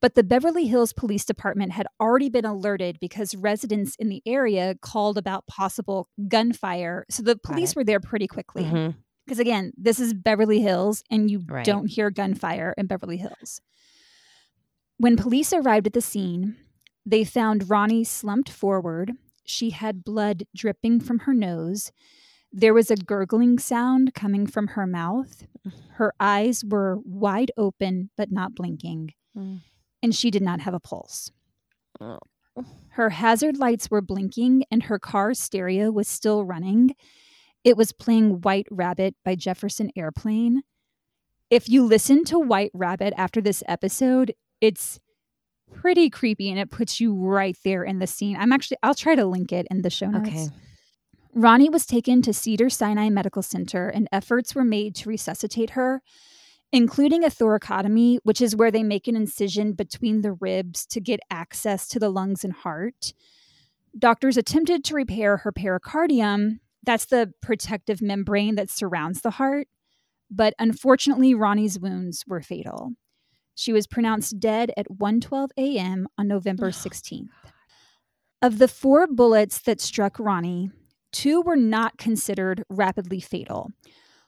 [0.00, 4.74] but the Beverly Hills Police Department had already been alerted because residents in the area
[4.80, 7.04] called about possible gunfire.
[7.10, 8.64] So the police were there pretty quickly.
[8.64, 8.98] Mm-hmm.
[9.26, 11.64] Because again, this is Beverly Hills and you Right.
[11.64, 13.60] don't hear gunfire in Beverly Hills.
[14.98, 16.56] When police arrived at the scene,
[17.04, 19.12] they found Ronni slumped forward.
[19.44, 21.90] She had blood dripping from her nose.
[22.52, 25.46] There was a gurgling sound coming from her mouth.
[25.92, 29.60] Her eyes were wide open but not blinking, Mm.
[30.02, 31.30] and she did not have a pulse.
[32.00, 32.18] Oh.
[32.90, 36.96] Her hazard lights were blinking and her car stereo was still running.
[37.64, 40.62] It was playing White Rabbit by Jefferson Airplane.
[41.50, 44.98] If you listen to White Rabbit after this episode, it's
[45.72, 48.36] pretty creepy and it puts you right there in the scene.
[48.36, 50.28] I'm actually, I'll try to link it in the show notes.
[50.28, 50.46] Okay.
[51.38, 56.02] Ronni was taken to Cedar Sinai Medical Center and efforts were made to resuscitate her,
[56.72, 61.20] including a thoracotomy, which is where they make an incision between the ribs to get
[61.30, 63.14] access to the lungs and heart.
[63.96, 69.68] Doctors attempted to repair her pericardium, that's the protective membrane that surrounds the heart,
[70.28, 72.94] but unfortunately Ronni's wounds were fatal.
[73.54, 76.08] She was pronounced dead at 1:12 a.m.
[76.18, 77.28] on November 16th.
[78.42, 80.72] Of the four bullets that struck Ronni,
[81.12, 83.70] two were not considered rapidly fatal.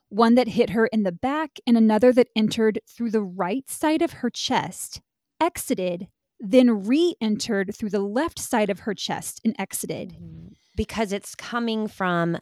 [0.09, 4.03] One that hit her in the back and another that entered through the right side
[4.03, 5.01] of her chest,
[5.40, 6.09] exited,
[6.40, 10.11] then re-entered through the left side of her chest and exited.
[10.14, 10.49] Mm-hmm.
[10.77, 12.38] Because it's coming from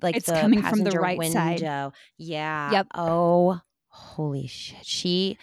[0.00, 1.60] like It's the coming from the right side.
[1.60, 1.92] window.
[2.16, 2.70] Yeah.
[2.70, 2.86] Yep.
[2.94, 4.84] Oh, holy shit.
[4.86, 5.36] She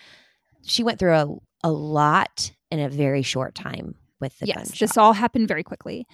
[0.64, 1.28] she went through a,
[1.64, 4.80] a lot in a very short time with the yes, gunshot.
[4.80, 6.06] this all happened very quickly.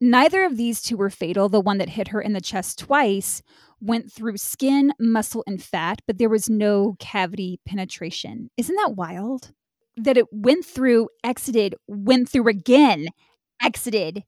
[0.00, 1.48] Neither of these two were fatal.
[1.48, 3.42] The one that hit her in the chest twice
[3.80, 8.50] went through skin, muscle, and fat, but there was no cavity penetration.
[8.56, 9.52] Isn't that wild?
[9.96, 13.08] That it went through, exited, went through again,
[13.62, 14.24] exited.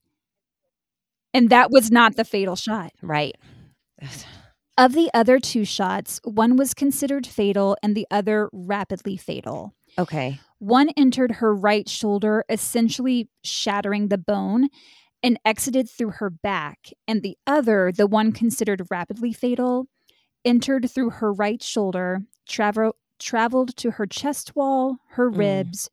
[1.33, 2.91] And that was not the fatal shot.
[3.01, 3.35] right.
[4.77, 9.75] Of the other two shots, one was considered fatal and the other rapidly fatal.
[9.99, 10.39] Okay.
[10.57, 14.69] One entered her right shoulder, essentially shattering the bone,
[15.23, 16.89] and exited through her back.
[17.07, 19.87] And the other, the one considered rapidly fatal,
[20.43, 25.37] entered through her right shoulder, travel, traveled to her chest wall, her Mm.
[25.37, 25.89] ribs,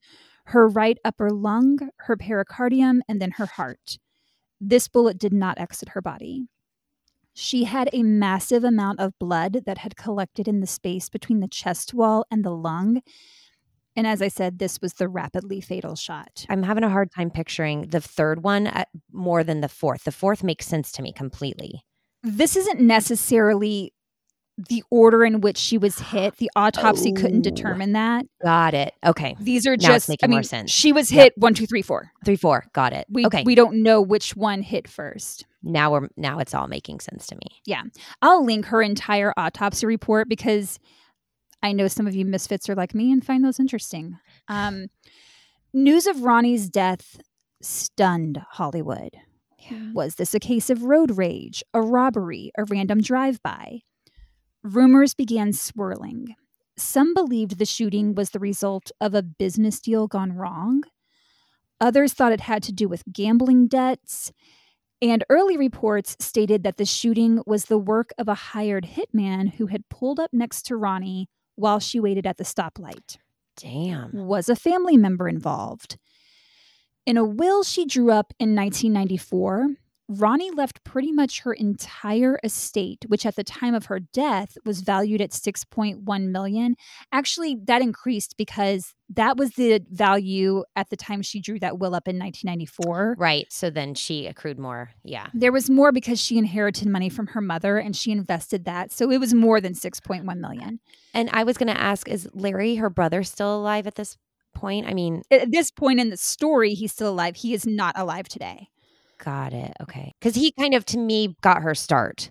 [0.47, 3.99] her right upper lung, her pericardium, and then her heart.
[4.61, 6.49] This bullet did not exit her body.
[7.33, 11.49] She had a massive amount of blood that had collected in the space between the
[11.49, 13.03] chest wall and the lung.
[13.97, 16.47] And as I said, this was the rapidly fatal shot.
[16.49, 20.05] I'm having a hard time picturing the third one uh, more than the fourth.
[20.05, 21.85] The fourth makes sense to me completely.
[22.23, 23.93] This isn't necessarily
[24.69, 26.37] the order in which she was hit.
[26.37, 27.51] The autopsy couldn't Oh.
[27.51, 28.27] determine that.
[28.43, 28.93] Got it.
[29.05, 29.35] Okay.
[29.41, 30.71] These are Now just making I mean, more sense.
[30.71, 31.23] She was Yep.
[31.25, 32.13] hit one, two, three, four.
[32.27, 32.67] Three, four.
[32.75, 33.07] Got it.
[33.09, 33.43] We okay.
[33.45, 35.47] we don't know which one hit first.
[35.63, 37.61] now we're now it's all making sense to me.
[37.65, 37.83] Yeah.
[38.23, 40.79] I'll link her entire autopsy report because
[41.63, 44.19] I know some of you misfits are like me and find those interesting.
[44.49, 44.87] Um,
[45.73, 47.21] news of Ronni's death
[47.61, 49.17] stunned Hollywood.
[49.93, 53.81] Was this a case of road rage, a robbery, a random drive by?
[54.63, 56.35] Rumors began swirling.
[56.77, 60.85] Some believed the shooting was the result of a business deal gone wrong.
[61.81, 64.33] Others thought it had to do with gambling debts.
[65.03, 69.67] And early reports stated that the shooting was the work of a hired hitman who
[69.67, 71.27] had pulled up next to Ronni
[71.61, 73.19] while she waited at the stoplight.
[73.57, 74.13] Damn.
[74.13, 75.99] Was a family member involved?
[77.07, 79.69] In a will she drew up in 1994,
[80.11, 84.81] Ronni left pretty much her entire estate, which at the time of her death was
[84.81, 86.75] valued at 6.1 million.
[87.13, 91.95] Actually, that increased because that was the value at the time she drew that will
[91.95, 93.17] up in 1994.
[93.19, 93.47] Right.
[93.51, 94.91] So then she accrued more.
[95.05, 95.29] Yeah.
[95.33, 98.91] There was more because she inherited money from her mother and she invested that.
[98.93, 100.81] So it was more than 6.1 million.
[101.15, 104.17] And I was going to ask is Larry, her brother, still alive at this
[104.55, 104.87] point?
[104.87, 107.37] I mean, At this point in the story, he's still alive.
[107.37, 108.69] He is not alive today.
[109.25, 109.73] Got it.
[109.83, 110.15] Okay.
[110.19, 112.31] Because he kind of, to me, got her start.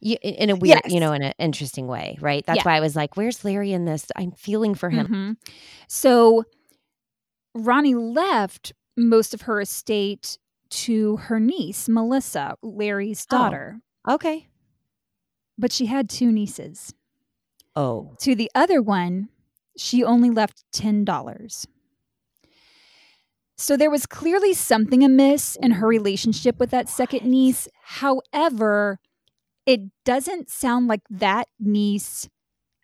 [0.00, 2.44] In a weird, you know, in an interesting way, right?
[2.44, 2.62] That's Yeah.
[2.64, 5.06] why I was like, "Where's Larry in this?" I'm feeling for him.
[5.06, 5.36] Mhm.
[5.88, 6.44] So
[7.56, 10.38] Ronni left most of her estate
[10.70, 13.36] to her niece, Melissa, Larry's Oh.
[13.38, 13.80] daughter.
[14.06, 14.48] Okay.
[15.56, 16.92] But she had two nieces.
[17.76, 19.30] Oh, To the other one,
[19.76, 21.66] she only left $10.
[23.56, 27.68] So there was clearly something amiss in her relationship with that second niece.
[27.84, 28.98] However,
[29.66, 32.28] it doesn't sound like that niece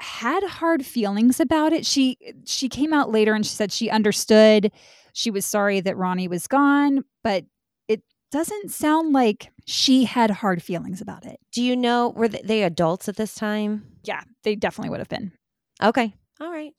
[0.01, 1.85] had hard feelings about it.
[1.85, 4.73] She she came out later and she said she understood.
[5.13, 7.45] She was sorry that Ronni was gone, but
[7.89, 11.39] it doesn't sound like she had hard feelings about it.
[11.53, 13.85] do you know were they adults at this time?
[14.05, 15.33] Yeah, they definitely would have been.
[15.83, 16.15] Okay.
[16.41, 16.73] All right.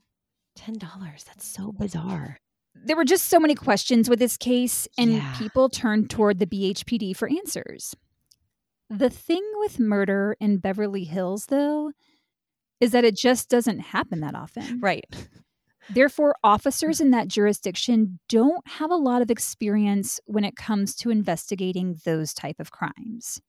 [0.55, 1.23] Ten dollars.
[1.25, 2.37] That's so bizarre.
[2.73, 5.35] There were just so many questions with this case, and Yeah.
[5.37, 7.95] people turned toward the BHPD for answers.
[8.89, 11.91] The thing with murder in Beverly Hills, though,
[12.79, 14.79] is that it just doesn't happen that often.
[14.79, 15.05] Right.
[15.89, 21.09] Therefore, officers in that jurisdiction don't have a lot of experience when it comes to
[21.09, 23.41] investigating those type of crimes.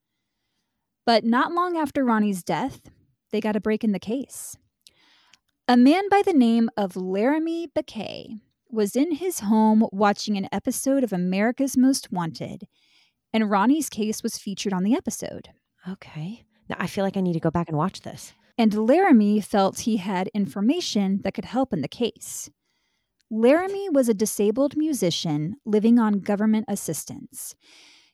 [1.05, 2.89] But not long after Ronni's death,
[3.31, 4.55] they got a break in the case.
[5.67, 8.39] A man by the name of Laramie Baquet
[8.73, 12.67] was in his home watching an episode of America's Most Wanted,
[13.31, 15.49] and Ronni's case was featured on the episode.
[15.87, 16.43] Okay.
[16.69, 18.33] Now I feel like I need to go back and watch this.
[18.57, 22.49] and Laramie felt he had information that could help in the case.
[23.31, 27.55] Laramie was a disabled musician living on government assistance.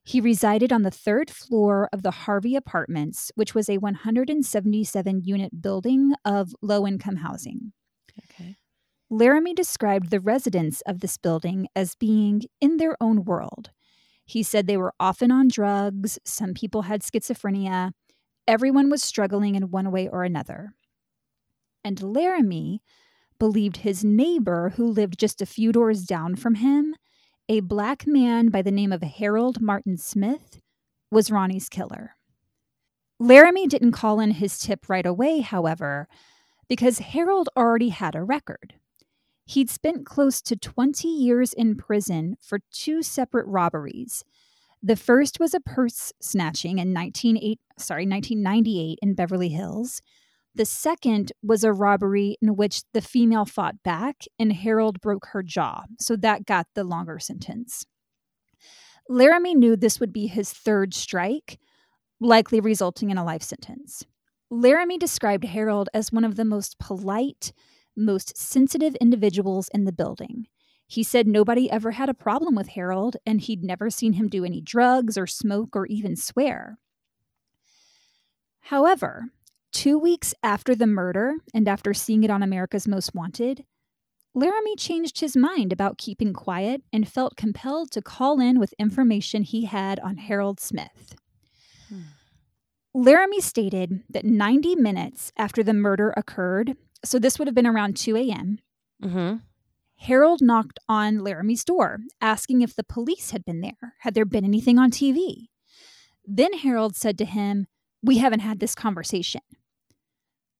[0.03, 5.61] He resided on the third floor of the Harvey Apartments, which was a 177 unit
[5.61, 7.73] building of low income housing.
[8.17, 8.55] Okay.
[9.11, 13.71] Laramie described the residents of this building as being in their own world.
[14.23, 17.91] He said they were often on drugs, some people had schizophrenia,
[18.47, 20.73] everyone was struggling in one way or another.
[21.83, 22.83] And Laramie
[23.39, 26.95] believed his neighbor, who lived just a few doors down from him,
[27.47, 30.61] a black man by the name of Harold Martin Smith,
[31.09, 32.15] was Ronni's killer.
[33.19, 36.07] Laramie didn't call in his tip right away, however,
[36.67, 38.75] because Harold already had a record.
[39.49, 44.23] He'd spent close to 20 years in prison for two separate robberies.
[44.83, 50.03] The first was a purse snatching in 198 sorry, 1998 in Beverly Hills.
[50.53, 55.41] The second was a robbery in which the female fought back and Harold broke her
[55.41, 57.87] jaw, so that got the longer sentence.
[59.09, 61.57] Laramie knew this would be his third strike,
[62.19, 64.05] likely resulting in a life sentence.
[64.51, 67.51] Laramie described Harold as one of the most polite,
[67.99, 70.47] most sensitive individuals in the building.
[70.87, 74.43] He said nobody ever had a problem with Harold and he'd never seen him do
[74.43, 76.79] any drugs or smoke or even swear.
[78.61, 79.25] However,
[79.71, 83.65] two weeks after the murder and after seeing it on America's Most Wanted,
[84.33, 89.43] Laramie changed his mind about keeping quiet and felt compelled to call in with information
[89.43, 91.15] he had on Harold Smith.
[91.87, 92.01] Hmm.
[92.93, 97.95] Laramie stated that 90 minutes after the murder occurred, so this would have been around
[97.97, 98.59] 2 a.m.,
[99.03, 99.37] Mm-hmm.
[99.95, 103.95] Harold knocked on Laramie's door, asking if the police had been there.
[103.99, 105.47] Had there been anything on TV?
[106.25, 107.67] Then Harold said to him,
[108.01, 109.41] We haven't had this conversation.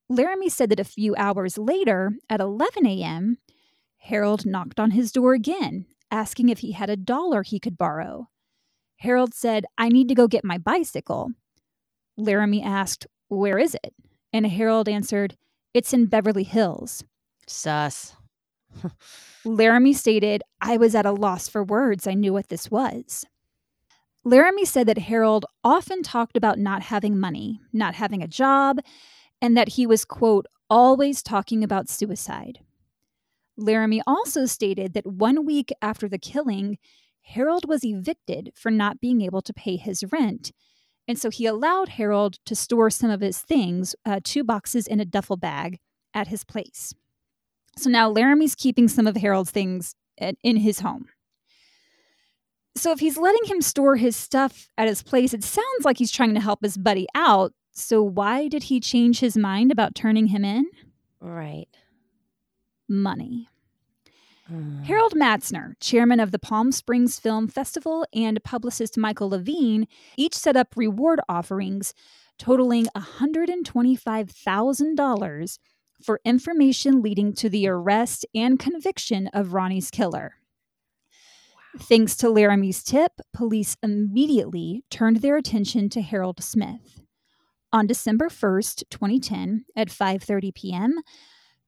[0.09, 3.37] Laramie said that a few hours later, at 11 a.m.,
[3.97, 8.27] Harold knocked on his door again, asking if he had a dollar he could borrow.
[8.97, 11.31] Harold said, I need to go get my bicycle.
[12.17, 13.93] Laramie asked, Where is it?
[14.33, 15.37] And Harold answered,
[15.73, 17.03] It's in Beverly Hills.
[17.47, 18.15] Sus.
[19.45, 22.07] Laramie stated, I was at a loss for words.
[22.07, 23.25] I knew what this was.
[24.23, 28.79] Laramie said that Harold often talked about not having money, not having a job,
[29.41, 32.59] and that he was, quote, always talking about suicide.
[33.57, 36.77] Laramie also stated that one week after the killing,
[37.21, 40.51] Harold was evicted for not being able to pay his rent.
[41.09, 44.99] And so he allowed Harold to store some of his things, uh, two boxes in
[44.99, 45.79] a duffel bag,
[46.13, 46.93] at his place.
[47.77, 51.07] So now Laramie's keeping some of Harold's things at, in his home.
[52.75, 56.11] So if he's letting him store his stuff at his place, it sounds like he's
[56.11, 57.53] trying to help his buddy out.
[57.71, 60.65] So why did he change his mind about turning him in?
[61.19, 61.69] Right.
[62.87, 63.49] Money.
[64.51, 64.83] Mm.
[64.85, 69.87] Harold Matzner, chairman of the Palm Springs Film Festival, and publicist Michael Levine
[70.17, 71.93] each set up reward offerings
[72.39, 75.59] totaling $125,000
[76.01, 80.35] for information leading to the arrest and conviction of Ronni's killer.
[81.77, 87.01] Thanks to Laramie's tip, police immediately turned their attention to Harold Smith.
[87.71, 90.95] On December 1st, 2010, at 5:30 p.m.,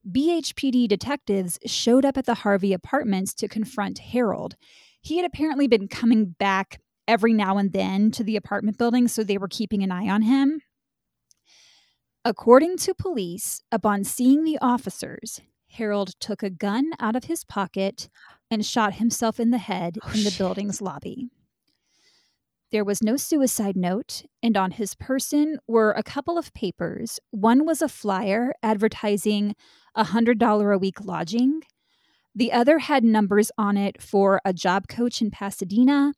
[0.10, 4.56] BHPD detectives showed up at the Harvey apartments to confront Harold.
[5.02, 9.24] He had apparently been coming back every now and then to the apartment building, so
[9.24, 10.62] they were keeping an eye on him.
[12.24, 18.10] According to police, upon seeing the officers, Harold took a gun out of his pocket
[18.50, 20.38] and shot himself in the head Oh, in the shit.
[20.38, 21.30] building's lobby.
[22.72, 27.20] There was no suicide note, and on his person were a couple of papers.
[27.32, 29.56] One was a flyer advertising
[29.96, 31.62] a $100 a week lodging.
[32.34, 36.14] The other had numbers on it for a job coach in Pasadena,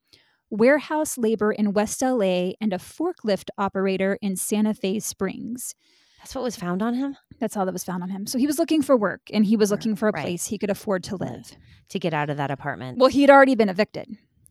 [0.49, 5.74] warehouse labor in West LA, and a forklift operator in Santa Fe Springs.
[6.19, 8.28] That's what was found on him That's all that was found on him.
[8.28, 10.21] So he was looking for work and he was looking for a right.
[10.21, 11.51] place he could afford to live.
[11.89, 12.97] to get out of that apartment.
[12.97, 14.07] Well, he had already been evicted.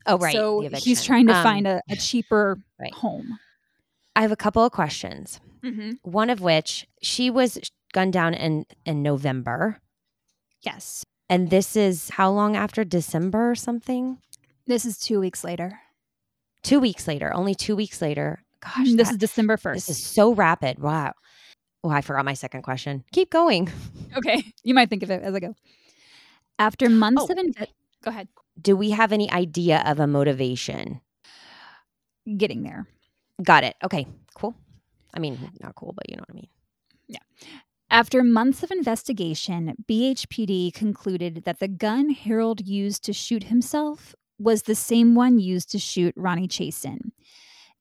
[0.07, 0.35] oh, right.
[0.35, 2.93] So he's trying to Um, find a, a cheaper right.
[2.93, 3.39] home.
[4.15, 5.41] I have a couple of questions.
[5.65, 5.93] Mm-hmm.
[6.03, 7.59] One of which she was
[7.93, 9.81] gunned down in in November,
[10.63, 11.05] Yes.
[11.29, 14.19] and this is how long after December or something?
[14.67, 15.81] This is two weeks later.
[16.63, 17.33] Two weeks later.
[17.35, 18.43] Only two weeks later.
[18.61, 19.75] Gosh, mm, this that- is December 1st.
[19.75, 20.79] this is so rapid.
[20.79, 21.15] Wow.
[21.83, 23.03] Oh, I forgot my second question.
[23.13, 23.69] Keep going.
[24.17, 24.53] okay.
[24.63, 25.57] You might think of it as I go.
[26.61, 27.33] After months Oh.
[27.33, 27.67] of inve-
[28.05, 28.29] go ahead.
[28.61, 31.01] Do we have any idea of a motivation?
[32.37, 32.87] Getting there.
[33.43, 33.75] Got it.
[33.83, 34.55] Okay, cool.
[35.13, 36.49] I mean, not cool, but you know what I mean.
[37.93, 44.63] After months of investigation, BHPD concluded that the gun Harold used to shoot himself was
[44.63, 47.11] the same one used to shoot Ronni Chasen,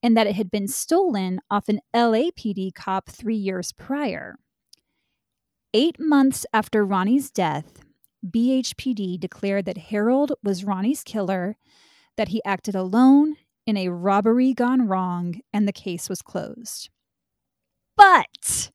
[0.04, 4.36] and that it had been stolen off an LAPD cop three years prior.
[5.74, 7.86] Eight months after Ronni's death,
[8.30, 11.56] BHPD declared that Harold was Ronni's killer,
[12.18, 16.90] that he acted alone in a robbery gone wrong, and the case was closed.
[17.96, 18.72] But.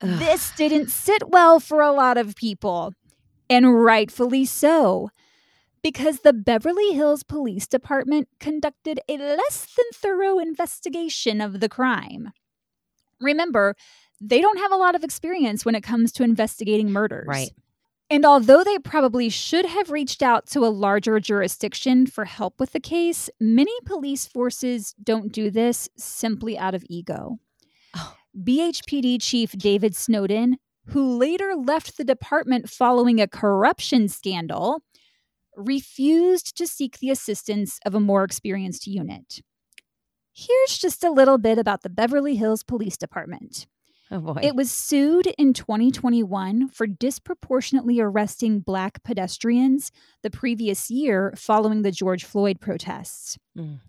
[0.00, 2.92] This didn't sit well for a lot of people,
[3.48, 5.10] and rightfully so,
[5.82, 12.32] because the Beverly Hills Police Department conducted a less than thorough investigation of the crime.
[13.20, 13.74] Remember,
[14.20, 17.26] they don't have a lot of experience when it comes to investigating murders.
[17.26, 17.50] Right.
[18.08, 22.72] And although they probably should have reached out to a larger jurisdiction for help with
[22.72, 27.38] the case, many police forces don't do this simply out of ego.
[28.36, 30.58] BHPD Chief David Snowden,
[30.88, 34.82] who later left the department following a corruption scandal,
[35.56, 39.40] refused to seek the assistance of a more experienced unit.
[40.34, 43.66] Here's just a little bit about the Beverly Hills Police Department.
[44.10, 44.40] Oh boy.
[44.42, 49.90] It was sued in 2021 for disproportionately arresting black pedestrians
[50.22, 53.38] the previous year following the George Floyd protests.
[53.58, 53.80] Mm.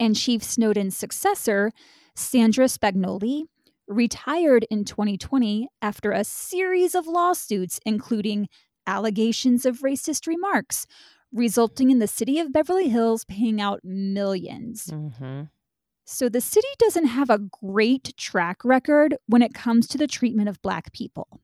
[0.00, 1.72] And Chief Snowden's successor,
[2.14, 3.46] Sandra Spagnoli,
[3.88, 8.48] retired in 2020 after a series of lawsuits, including
[8.86, 10.86] allegations of racist remarks,
[11.32, 14.90] resulting in the city of Beverly Hills paying out millions.
[14.90, 15.42] hmm
[16.06, 20.48] So the city doesn't have a great track record when it comes to the treatment
[20.48, 21.40] of Black people.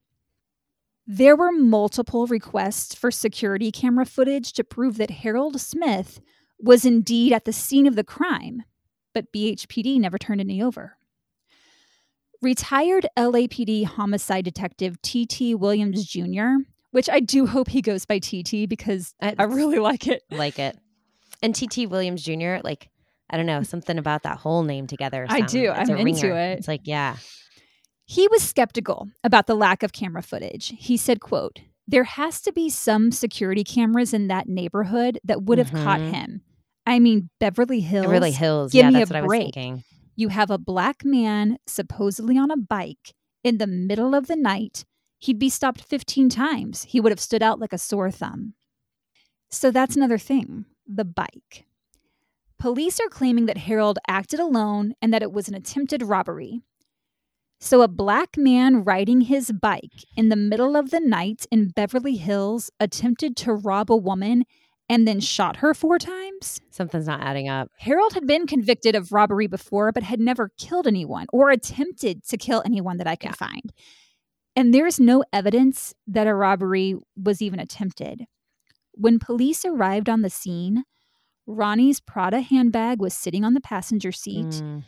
[1.07, 6.21] There were multiple requests for security camera footage to prove that Harold Smith
[6.59, 8.63] was indeed at the scene of the crime,
[9.13, 10.97] but BHPD never turned any over.
[12.45, 15.55] Retired LAPD homicide detective T.T.
[15.55, 16.57] Williams Jr.,
[16.91, 20.23] which I do hope he goes by TT because I really like it.
[20.31, 20.79] like it.
[21.43, 22.59] And TT Williams Jr.
[22.63, 22.91] Like
[23.31, 25.27] I don't know something about that whole name together.
[25.29, 25.73] I do.
[25.73, 26.39] it's I'm into ringer.
[26.39, 26.59] it.
[26.59, 27.17] It's like yeah.
[28.05, 30.75] He was skeptical about the lack of camera footage.
[30.79, 35.57] He said, quote, there has to be some security cameras in that neighborhood that would
[35.57, 36.13] have caught Mhm.
[36.13, 36.43] him.
[36.87, 38.05] I mean, Beverly Hills.
[38.07, 38.73] Beverly Hills.
[38.73, 39.55] give yeah, me a that's what I was break.
[40.17, 44.85] You have a black man supposedly on a bike in the middle of the night.
[45.19, 46.85] He'd be stopped 15 times.
[46.85, 48.55] He would have stood out like a sore thumb.
[49.51, 51.65] So that's another thing the bike.
[52.59, 56.63] Police are claiming that Harold acted alone and that it was an attempted robbery.
[57.61, 62.17] So, a black man riding his bike in the middle of the night in Beverly
[62.17, 64.45] Hills attempted to rob a woman
[64.89, 66.24] and then shot her four times?
[66.71, 67.71] Something's not adding up.
[67.79, 72.37] Harold had been convicted of robbery before, but had never killed anyone or attempted to
[72.37, 73.47] kill anyone that I could Yeah.
[73.49, 73.73] find.
[74.57, 78.27] And there's no evidence that a robbery was even attempted.
[78.93, 80.85] When police arrived on the scene,
[81.47, 84.47] Ronni's Prada handbag was sitting on the passenger seat.
[84.47, 84.85] Mm.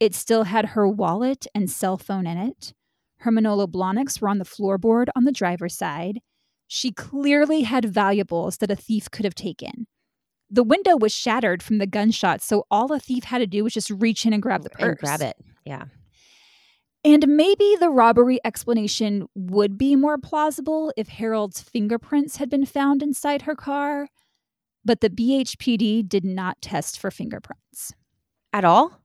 [0.00, 2.72] It still had her wallet and cell phone in it.
[3.18, 6.20] Her Manolo Blahniks were on the floorboard on the driver's side.
[6.66, 9.86] She clearly had valuables that a thief could have taken.
[10.50, 13.72] The window was shattered from the gunshot, so all the thief had to do was
[13.74, 14.82] just reach in and grab the purse.
[14.82, 15.36] And grab it.
[15.64, 15.84] Yeah.
[17.04, 23.02] And maybe the robbery explanation would be more plausible if Harold's fingerprints had been found
[23.02, 24.08] inside her car,
[24.84, 27.92] but the BHPD did not test for fingerprints
[28.52, 29.00] At all?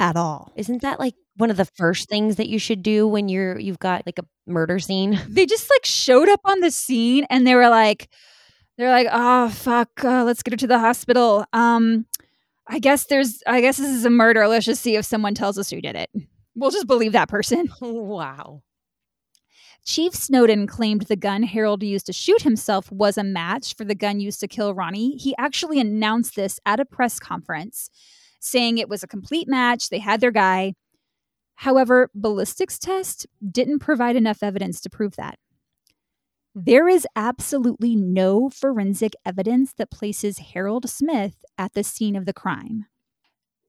[0.00, 0.52] at all.
[0.54, 3.80] Isn't that like one of the first things that you should do when you're you've
[3.80, 5.20] got like a murder scene?
[5.28, 8.08] They just like showed up on the scene and they were like,
[8.78, 11.44] they're like, oh fuck, uh, let's get her to the hospital.
[11.52, 12.06] Um,
[12.68, 14.46] I guess there's, I guess this is a murder.
[14.46, 16.10] Let's just see if someone tells us who did it.
[16.54, 17.68] We'll just believe that person.
[17.80, 18.62] wow.
[19.84, 23.94] Chief Snowden claimed the gun Harold used to shoot himself was a match for the
[23.94, 25.18] gun used to kill Ronni.
[25.20, 27.88] He actually announced this at a press conference,
[28.38, 29.88] saying it was a complete match.
[29.88, 30.74] They had their guy.
[31.54, 35.38] However, ballistics test didn't provide enough evidence to prove that.
[36.66, 42.32] There is absolutely no forensic evidence that places Harold Smith at the scene of the
[42.32, 42.86] crime.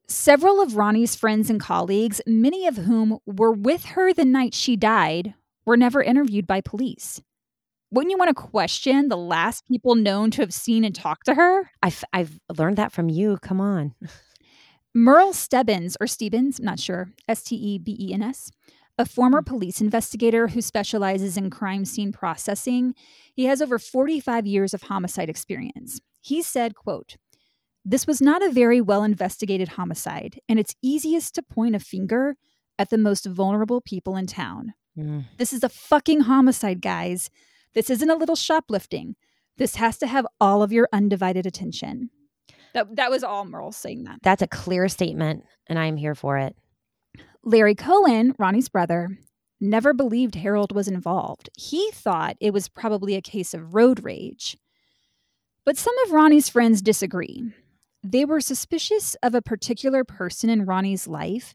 [0.08, 4.76] Several of Ronni's friends and colleagues, many of whom were with her the night she
[4.76, 5.36] died,
[5.66, 7.22] were never interviewed by police.
[7.92, 11.36] Wouldn't you want to question the last people known to have seen and talked to
[11.36, 11.70] her?
[11.84, 13.38] I've I've learned that from you.
[13.38, 13.94] Come on.
[14.96, 18.52] Merle Stebbins, or Stevens, not sure, S T E B E N S,
[19.00, 22.94] a former police investigator who specializes in crime scene processing.
[23.34, 26.02] He has over 45 years of homicide experience.
[26.20, 27.16] He said, quote,
[27.86, 32.36] this was not a very well investigated homicide, and it's easiest to point a finger
[32.78, 34.74] at the most vulnerable people in town.
[34.98, 35.26] Mm.
[35.38, 37.30] This is a fucking homicide, guys.
[37.74, 39.16] This isn't a little shoplifting.
[39.58, 42.10] This has to have all of your undivided attention.
[42.74, 44.20] That, that was all Merle saying that.
[44.24, 46.56] That's a clear statement, and I'm here for it.
[47.44, 49.18] Larry Cohen, Ronni's brother,
[49.62, 51.50] never believed Harold was involved.
[51.58, 54.58] He thought it was probably a case of road rage.
[55.66, 57.52] But some of Ronni's friends disagree.
[58.04, 61.54] They were suspicious of a particular person in Ronni's life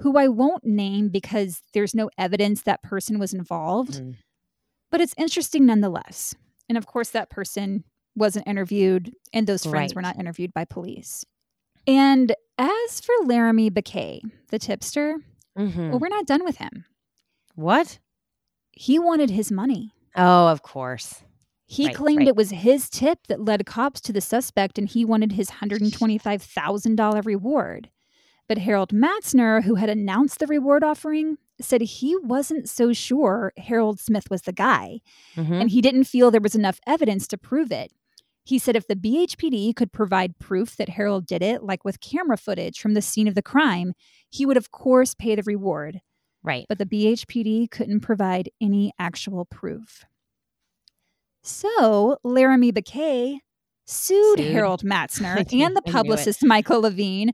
[0.00, 4.16] who I won't name because there's no evidence that person was involved, Mm.
[4.90, 6.34] but it's interesting nonetheless.
[6.68, 7.84] And of course, that person
[8.16, 11.24] wasn't interviewed, and those friends were not interviewed by police.
[11.86, 15.18] And as for Laramie Bakay, the tipster,
[15.58, 15.90] Mhm.
[15.90, 16.84] well, we're not done with him.
[17.54, 17.98] What?
[18.72, 19.92] He wanted his money.
[20.16, 21.22] Oh, of course.
[21.66, 22.28] He Right, claimed right.
[22.28, 27.22] it was his tip that led cops to the suspect and he wanted his $125,000
[27.24, 27.90] reward.
[28.48, 34.00] But Harold Matzner, who had announced the reward offering, said he wasn't so sure Harold
[34.00, 35.00] Smith was the guy
[35.36, 35.60] Mhm.
[35.62, 37.92] and he didn't feel there was enough evidence to prove it.
[38.44, 42.36] He said if the BHPD could provide proof that Harold did it, like with camera
[42.36, 43.92] footage from the scene of the crime,
[44.30, 46.00] he would, of course, pay the reward.
[46.42, 46.66] Right.
[46.68, 50.04] But the BHPD couldn't provide any actual proof.
[51.42, 53.38] So Laramie Bakay
[53.86, 54.40] sued, Sued.
[54.40, 55.92] Harold Matzner and the I knew it.
[55.92, 57.32] publicist Michael Levine,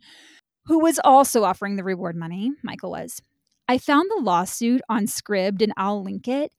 [0.66, 2.52] who was also offering the reward money.
[2.62, 3.20] Michael was.
[3.66, 6.52] I found the lawsuit on Scribd and I'll link it.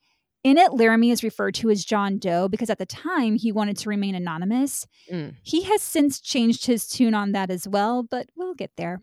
[0.44, 3.78] In it, Laramie is referred to as John Doe because at the time he wanted
[3.78, 4.88] to remain anonymous.
[5.12, 5.36] Mm.
[5.44, 9.02] He has since changed his tune on that as well, but we'll get there.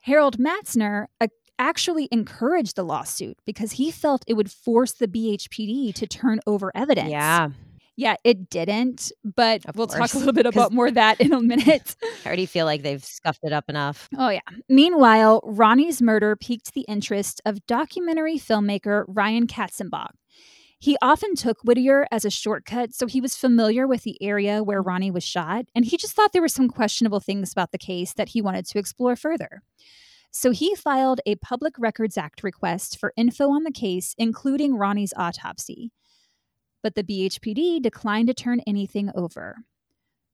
[0.00, 5.94] Harold Matzner uh, actually encouraged the lawsuit because he felt it would force the BHPD
[5.94, 7.10] to turn over evidence.
[7.10, 7.50] Yeah.
[7.98, 11.32] Yeah, it didn't, but Of we'll talk a little bit about more of that in
[11.32, 11.96] a minute.
[12.24, 14.08] I already feel like they've scuffed it up enough.
[14.16, 14.38] Oh, yeah.
[14.68, 20.10] Meanwhile, Ronni's murder piqued the interest of documentary filmmaker Ryan Katzenbach.
[20.78, 24.80] He often took Whittier as a shortcut, so he was familiar with the area where
[24.80, 28.14] Ronni was shot, and he just thought there were some questionable things about the case
[28.14, 29.62] that he wanted to explore further.
[30.30, 35.12] So he filed a Public Records Act request for info on the case, including Ronni's
[35.16, 35.90] autopsy.
[36.82, 39.56] But the BHPD declined to turn anything over.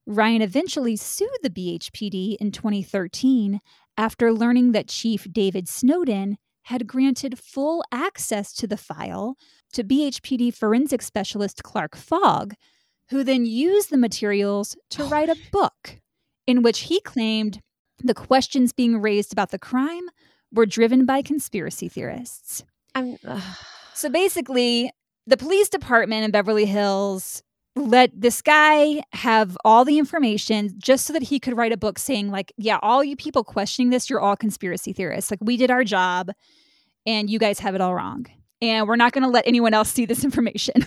[0.06, 3.60] Ryan eventually sued the BHPD in 2013
[3.96, 9.36] after learning that Chief David Snowden had granted full access to the file
[9.72, 12.54] to BHPD forensic specialist Clark Fogg,
[13.10, 16.00] who then used the materials to oh, write a book
[16.46, 17.60] in which he claimed
[18.02, 20.04] the questions being raised about the crime
[20.52, 22.64] were driven by conspiracy theorists.
[22.94, 23.16] I'm.
[23.94, 24.90] So basically,
[25.26, 27.42] the police department in Beverly Hills
[27.76, 31.98] let this guy have all the information just so that he could write a book
[31.98, 35.30] saying like yeah all you people questioning this you're all conspiracy theorists.
[35.30, 36.30] Like we did our job
[37.06, 38.26] and you guys have it all wrong.
[38.62, 40.86] And we're not going to let anyone else see this information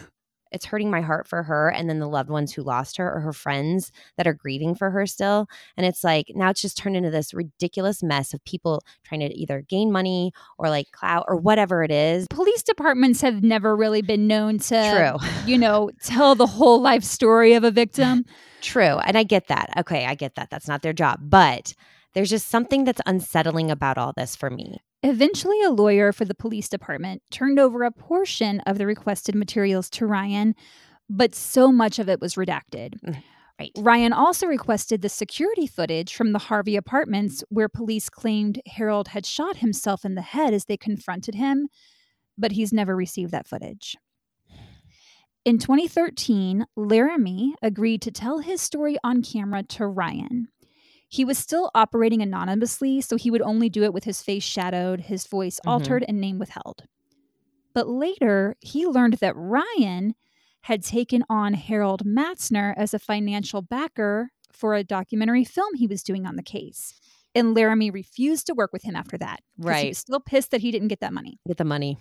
[0.51, 3.19] it's hurting my heart for her and then the loved ones who lost her or
[3.19, 5.47] her friends that are grieving for her still.
[5.75, 9.33] And it's like now it's just turned into this ridiculous mess of people trying to
[9.33, 12.27] either gain money or like clout or whatever it is.
[12.29, 15.29] Police departments have never really been known to true.
[15.45, 18.25] you know tell the whole life story of a victim.
[18.61, 19.69] True and i get that.
[19.77, 20.49] Okay i get that.
[20.49, 21.73] That's not their job but
[22.13, 26.35] there's just something that's unsettling about all this for me Eventually, a lawyer for the
[26.35, 30.55] police department turned over a portion of the requested materials to Ryan,
[31.09, 32.99] but so much of it was redacted.
[33.01, 33.23] Mm.
[33.59, 33.71] Right.
[33.77, 39.25] Ryan also requested the security footage from the Harvey apartments where police claimed Harold had
[39.25, 41.67] shot himself in the head as they confronted him,
[42.37, 43.95] but he's never received that footage.
[45.43, 50.49] In 2013, Laramie agreed to tell his story on camera to Ryan.
[51.09, 55.01] He was still operating anonymously, so he would only do it with his face shadowed,
[55.01, 55.71] his voice Mhm.
[55.71, 56.83] altered, and name withheld.
[57.73, 60.15] But later, he learned that Ryan
[60.61, 66.03] had taken on Harold Matzner as a financial backer for a documentary film he was
[66.03, 66.99] doing on the case.
[67.35, 69.41] And Laramie refused to work with him after that.
[69.57, 69.87] 'cause He Right.
[69.89, 71.39] was still pissed that he didn't get that money.
[71.47, 71.97] get the money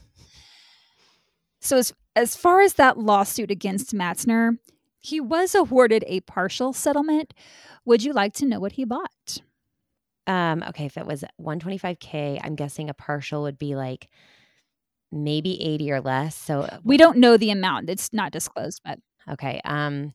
[1.61, 4.59] So, as, as far as that lawsuit against Matzner,
[5.07, 7.32] he was awarded a partial settlement.
[7.84, 9.38] Would you like to know what he bought?
[10.28, 14.09] um okay if it was 125k i'm guessing a partial would be like
[15.12, 17.88] maybe 80 or less so uh, We don't know the amount.
[17.88, 18.98] It's not disclosed, but
[19.28, 19.61] Okay.
[19.64, 20.14] Um,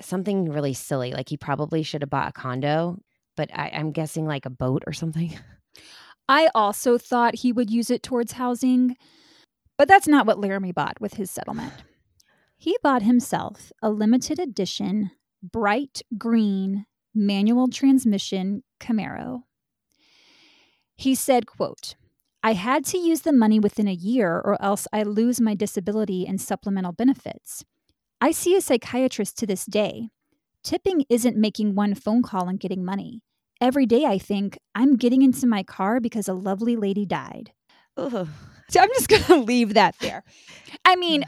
[0.00, 1.12] something really silly.
[1.12, 2.98] Like he probably should have bought a condo,
[3.36, 5.38] but I, I'm guessing like a boat or something.
[6.28, 8.96] I also thought he would use it towards housing,
[9.76, 11.72] but that's not what Laramie bought with his settlement.
[12.60, 19.42] He bought himself a limited edition bright green manual transmission Camaro.
[20.96, 21.94] He said, quote,
[22.42, 26.26] I had to use the money within a year or else I lose my disability
[26.26, 27.64] and supplemental benefits.
[28.20, 30.08] I see a psychiatrist to this day.
[30.64, 33.22] Tipping isn't making one phone call and getting money.
[33.60, 37.52] Every day I think I'm getting into my car because a lovely lady died.
[37.96, 38.26] Ugh.
[38.68, 40.24] So I'm just going to leave that there.
[40.84, 41.24] I mean,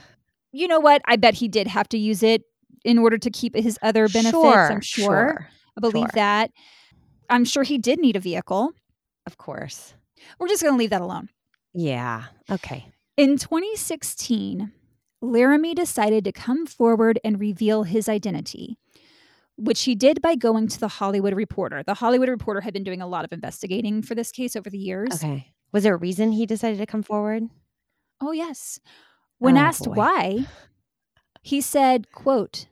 [0.52, 1.02] you know what?
[1.06, 2.42] I bet he did have to use it
[2.84, 4.44] in order to keep his other benefits.
[4.44, 5.48] I'm sure.
[5.76, 6.10] I believe sure.
[6.14, 6.50] that.
[7.28, 8.72] I'm sure he did need a vehicle.
[9.26, 9.94] Of course.
[10.38, 11.28] We're just going to leave that alone.
[11.72, 12.24] Yeah.
[12.50, 12.86] Okay.
[13.16, 14.72] In 2016,
[15.22, 18.78] Laramie decided to come forward and reveal his identity,
[19.56, 21.82] which he did by going to the Hollywood Reporter.
[21.82, 24.78] The Hollywood Reporter had been doing a lot of investigating for this case over the
[24.78, 25.12] years.
[25.12, 25.52] Okay.
[25.72, 27.44] Was there a reason he decided to come forward?
[28.20, 28.80] Oh, yes.
[29.40, 29.94] When Oh, asked boy.
[29.94, 30.46] why,
[31.42, 32.66] he said, quote,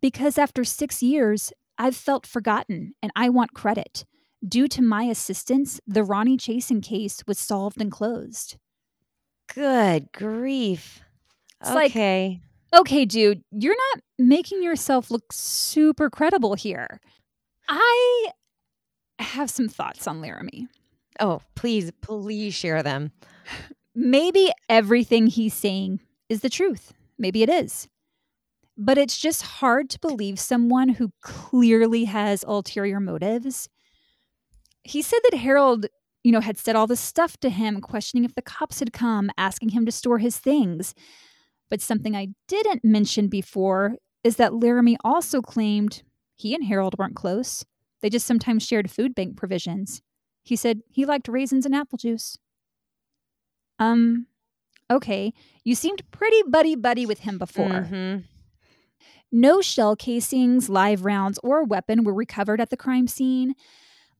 [0.00, 4.04] because after six years, I've felt forgotten and I want credit.
[4.46, 8.56] Due to my assistance, the Ronni Chasen case was solved and closed.
[9.54, 11.00] Good grief.
[11.60, 12.40] It's like- okay.
[12.74, 17.00] Okay, dude, you're not making yourself look super credible here.
[17.68, 18.30] I
[19.20, 20.66] have some thoughts on Laramie.
[21.20, 23.12] oh, please, please share them.
[23.94, 26.00] Maybe everything he's saying
[26.34, 26.92] is the truth.
[27.16, 27.88] Maybe it is.
[28.76, 33.68] But it's just hard to believe someone who clearly has ulterior motives.
[34.82, 35.86] He said that Harold,
[36.24, 39.30] you know, had said all this stuff to him, questioning if the cops had come,
[39.38, 40.94] asking him to store his things.
[41.70, 46.02] But something I didn't mention before is that Laramie also claimed
[46.34, 47.64] he and Harold weren't close.
[48.02, 50.02] They just sometimes shared food bank provisions.
[50.42, 52.36] He said he liked raisins and apple juice.
[53.78, 54.26] Um,
[54.90, 55.32] okay.
[55.64, 57.68] You seemed pretty buddy buddy with him before.
[57.90, 58.24] Mhm.
[59.32, 63.54] No shell casings, live rounds, or weapon were recovered at the crime scene.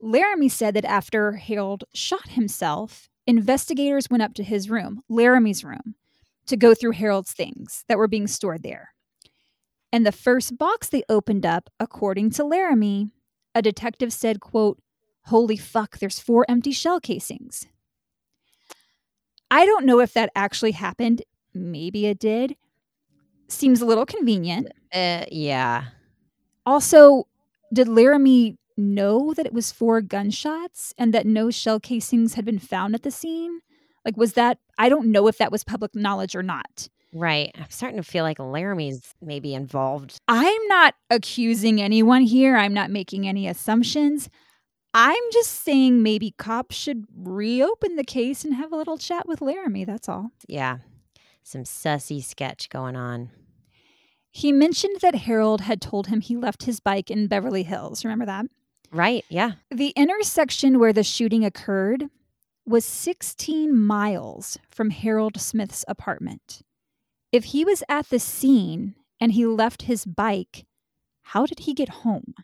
[0.01, 5.95] Laramie said that after Harold shot himself, investigators went up to his room, Laramie's room,
[6.47, 8.91] to go through Harold's things that were being stored there.
[9.93, 13.11] And the first box they opened up, according to Laramie,
[13.55, 14.81] a detective said, quote,
[15.27, 17.67] Holy fuck, there's four empty shell casings.
[19.55, 21.23] I don't know if that actually happened.
[21.55, 22.57] Maybe it did.
[23.47, 24.67] Seems a little convenient.
[24.93, 25.85] Uh, yeah.
[26.67, 27.29] Also,
[27.73, 32.59] did Laramie know that it was four gunshots and that no shell casings had been
[32.59, 33.61] found at the scene?
[34.05, 36.89] Like, was that, I don't know if that was public knowledge or not.
[37.13, 37.53] Right.
[37.55, 40.19] I'm starting to feel like Laramie's maybe involved.
[40.27, 42.57] I'm not accusing anyone here.
[42.57, 44.29] I'm not making any assumptions.
[44.95, 49.43] I'm just saying maybe cops should reopen the case and have a little chat with
[49.43, 49.85] Laramie.
[49.85, 50.31] That's all.
[50.47, 50.79] Yeah.
[51.43, 53.31] Some sussy sketch going on.
[54.31, 58.05] He mentioned that Harold had told him he left his bike in Beverly Hills.
[58.05, 58.47] Remember that?
[58.93, 59.25] Right.
[59.29, 59.53] Yeah.
[59.71, 62.05] The intersection where the shooting occurred
[62.65, 66.63] was 16 miles from Harold Smith's apartment.
[67.33, 70.67] If he was at the scene and he left his bike,
[71.23, 72.35] how did he get home?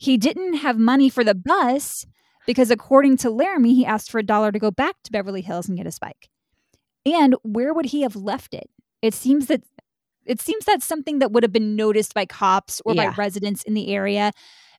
[0.00, 2.06] He didn't have money for the bus
[2.46, 5.68] because, according to Laramie, he asked for a dollar to go back to Beverly Hills
[5.68, 6.30] and get his bike.
[7.04, 8.70] And where would he have left it?
[9.02, 9.62] It seems that
[10.24, 13.10] it seems that's something that would have been noticed by cops or Yeah.
[13.10, 14.32] by residents in the area.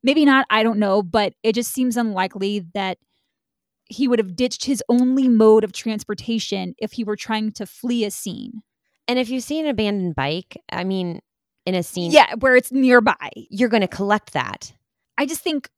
[0.03, 2.97] Maybe not, I don't know, but it just seems unlikely that
[3.85, 8.05] he would have ditched his only mode of transportation if he were trying to flee
[8.05, 8.61] a scene.
[9.07, 11.19] And if you see an abandoned bike, I mean,
[11.65, 13.29] in a scene, Yeah, where it's nearby.
[13.49, 14.73] you're going to collect that.
[15.21, 15.69] I just think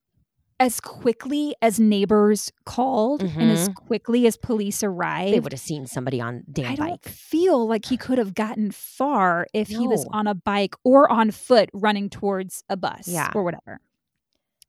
[0.60, 5.88] as quickly as neighbors called and as quickly as police arrived, They would have seen
[5.88, 7.06] somebody on damn I don't bike.
[7.10, 11.32] feel like he could have gotten far if he was on a bike or on
[11.32, 13.32] foot running towards a bus Yeah.
[13.36, 13.82] or whatever.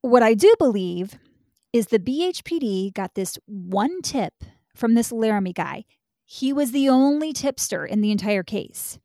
[0.00, 1.18] What I do believe
[1.72, 4.32] is the BHPD got this one tip
[4.74, 5.84] from this Laramie guy.
[6.24, 8.98] He was the only tipster in the entire case.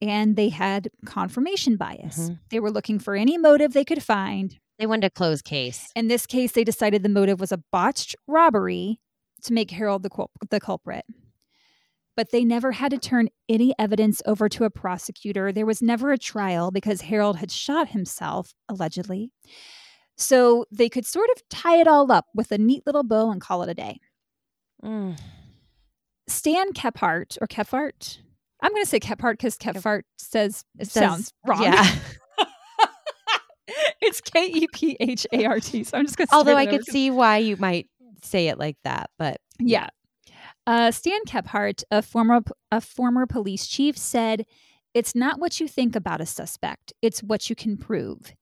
[0.00, 2.30] And they had confirmation bias.
[2.30, 2.38] Mhm.
[2.48, 4.58] They were looking for any motive they could find.
[4.80, 5.92] They wanted a closed case.
[5.94, 8.98] In this case, they decided the motive was a botched robbery
[9.42, 11.04] to make Harold the, cul- the culprit.
[12.16, 15.52] But they never had to turn any evidence over to a prosecutor.
[15.52, 19.30] There was never a trial because Harold had shot himself, allegedly.
[20.16, 23.40] So they could sort of tie it all up with a neat little bow and
[23.40, 24.00] call it a day.
[24.82, 25.20] Mm.
[26.26, 28.18] Stan Kephart, or Kephart,
[28.62, 31.62] I'm going to say Kephart because Kephart says it says- sounds wrong.
[31.64, 31.86] Yeah.
[34.02, 35.84] it's K E P H A R T.
[35.84, 36.36] So I'm just going to say.
[36.36, 37.88] Although I could see why you might
[38.22, 39.88] say it like that, but Yeah.
[40.66, 44.46] Uh, Stan Kephart, a former a former police chief, said,
[44.94, 48.34] "It's not what you think about a suspect; it's what you can prove."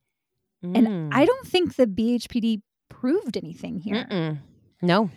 [0.63, 1.11] And Mm.
[1.13, 4.07] I don't think the BHPD proved anything here.
[4.11, 4.39] Mm-mm.
[4.83, 5.11] no.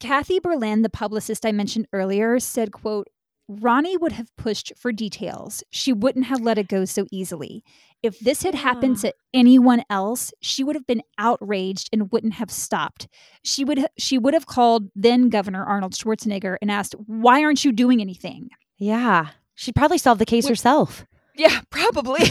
[0.00, 3.08] Kathy Berlin, the publicist I mentioned earlier, said, "quote
[3.50, 5.62] Ronni would have pushed for details.
[5.70, 7.62] She wouldn't have let it go so easily.
[8.02, 12.50] If this had happened to anyone else, she would have been outraged and wouldn't have
[12.50, 13.08] stopped.
[13.42, 17.72] She would she would have called then Governor Arnold Schwarzenegger and asked, "Why aren't you
[17.72, 19.28] doing anything?" Yeah.
[19.54, 21.06] She'd probably solve the case Which- herself.
[21.36, 22.24] Yeah, probably.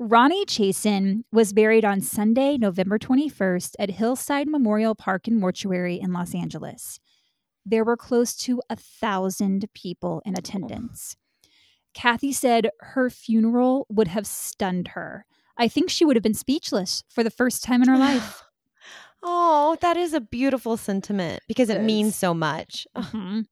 [0.00, 6.12] Ronni Chasen was buried on Sunday, November 21st at Hillside Memorial Park and Mortuary in
[6.12, 6.98] Los Angeles.
[7.64, 11.16] There were close to a thousand people in attendance.
[11.94, 15.26] Kathy said her funeral would have stunned her.
[15.58, 18.42] I think she would have been speechless for the first time in her life.
[19.24, 22.88] Oh, that is a beautiful sentiment because it It means so much.
[22.96, 23.44] Mhm.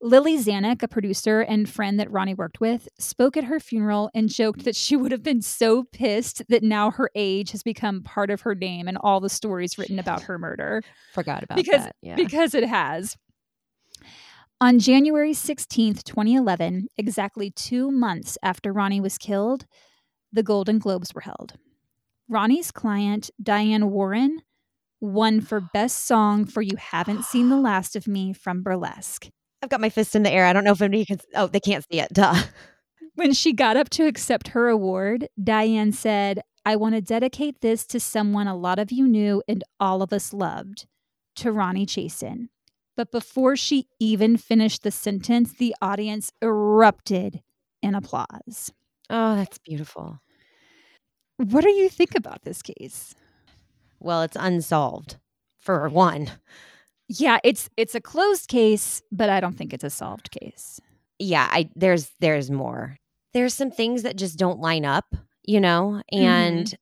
[0.00, 4.28] Lili Zanuck, a producer and friend that Ronni worked with, spoke at her funeral and
[4.28, 8.30] joked that she would have been so pissed that now her age has become part
[8.30, 10.80] of her name and all the stories written about her murder
[11.12, 11.96] Forgot about Because- that.
[12.02, 12.14] Yeah.
[12.14, 13.16] because it has.
[14.58, 19.66] On January 16th, 2011, exactly two months after Ronni was killed,
[20.32, 21.58] the Golden Globes were held.
[22.32, 24.40] Ronni's client, Diane Warren,
[24.98, 29.28] won for Best Song for You Haven't Seen the Last of Me from Burlesque.
[29.60, 30.46] I've got my fist in the air.
[30.46, 31.18] I don't know if anybody can.
[31.34, 32.12] Oh, they can't see it.
[32.12, 32.34] Duh.
[33.14, 37.86] When she got up to accept her award, Diane said, I want to dedicate this
[37.86, 40.86] to someone a lot of you knew and all of us loved,
[41.36, 42.48] to Ronni Chasen.
[42.96, 47.42] But before she even finished the sentence, the audience erupted
[47.82, 48.72] in applause.
[49.10, 50.20] Oh, that's beautiful.
[51.36, 53.14] What do you think about this case?
[54.00, 55.18] Well, it's unsolved
[55.58, 56.30] for one.
[57.08, 60.80] Yeah, it's it's a closed case, but I don't think it's a solved case.
[61.18, 62.96] Yeah, I there's there's more.
[63.32, 65.04] There's some things that just don't line up,
[65.44, 66.02] you know?
[66.12, 66.24] Mm-hmm.
[66.24, 66.74] And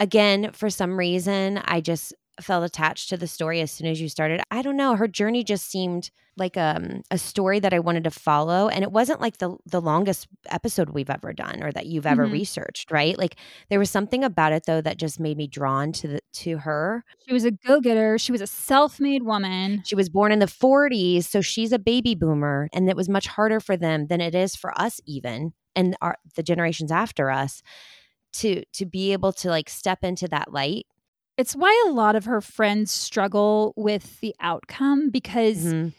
[0.00, 4.08] again, for some reason, I just felt attached to the story as soon as you
[4.08, 4.40] started.
[4.50, 8.10] I don't know, her journey just seemed like um, a story that I wanted to
[8.10, 12.06] follow and it wasn't like the the longest episode we've ever done or that you've
[12.06, 12.32] ever Mhm.
[12.32, 13.18] researched, right?
[13.18, 13.36] Like
[13.68, 17.04] there was something about it though that just made me drawn to the to her.
[17.26, 19.82] She was a go-getter, she was a self-made woman.
[19.84, 23.26] She was born in the 40s, so she's a baby boomer, and it was much
[23.26, 27.62] harder for them than it is for us, even and our the generations after us,
[28.34, 30.86] to to be able to like step into that light.
[31.38, 35.92] It's why a lot of her friends struggle with the outcome because Mhm.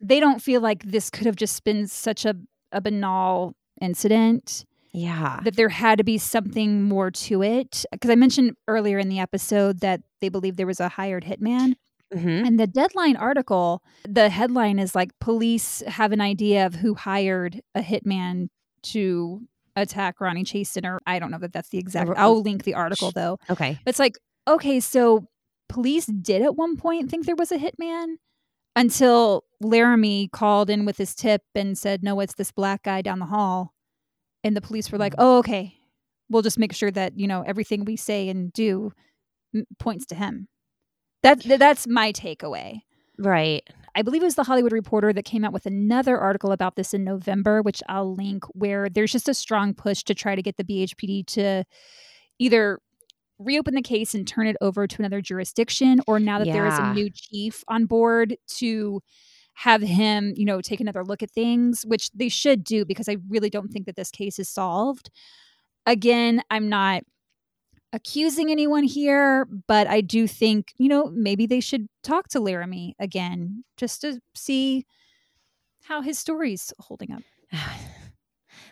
[0.00, 2.34] they don't feel like this could have just been such a,
[2.72, 8.14] a banal incident Yeah, that there had to be something more to it because i
[8.14, 11.74] mentioned earlier in the episode that they believe there was a hired hitman
[12.14, 12.46] Mhm.
[12.46, 17.60] and the deadline article the headline is like police have an idea of who hired
[17.74, 18.48] a hitman
[18.84, 19.42] to
[19.74, 22.08] attack Ronni Chasen, or I don't know that that's the exact.
[22.16, 23.38] I'll link the article though.
[23.50, 23.78] Okay.
[23.86, 24.16] It's like,
[24.48, 25.28] okay, so
[25.68, 28.16] police did at one point think there was a hitman
[28.74, 33.18] until Laramie called in with his tip and said, no, it's this black guy down
[33.18, 33.72] the hall.
[34.44, 35.18] And the police were like, Mm.
[35.18, 35.74] oh, okay,
[36.28, 38.92] we'll just make sure that, you know, everything we say and do
[39.54, 40.48] m- points to him.
[41.22, 42.80] That, that's my takeaway.
[43.18, 43.62] Right.
[43.94, 46.92] I believe it was the Hollywood Reporter that came out with another article about this
[46.92, 50.58] in November, which I'll link, where there's just a strong push to try to get
[50.58, 51.64] the BHPD to
[52.38, 52.78] either
[53.38, 56.78] reopen the case and turn it over to another jurisdiction, or now that there is
[56.78, 59.02] a new chief on board to
[59.54, 63.16] have him, you know, take another look at things, which they should do because I
[63.28, 65.10] really don't think that this case is solved.
[65.86, 67.04] Again, I'm not
[67.92, 72.94] accusing anyone here, but I do think, you know, maybe they should talk to Laramie
[72.98, 74.84] again just to see
[75.84, 77.22] how his story's holding up.
[77.52, 77.70] that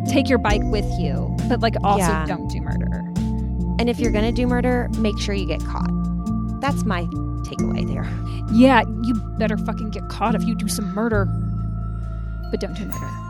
[0.09, 1.35] take your bike with you.
[1.49, 2.27] But like, also Yeah.
[2.27, 3.03] don't do murder.
[3.79, 5.91] And if you're to do murder, make sure you get caught.
[6.61, 7.03] That's my
[7.45, 8.09] takeaway there.
[8.53, 11.27] Yeah, you better fucking get caught if you do some murder.
[12.51, 13.26] But don't do murder.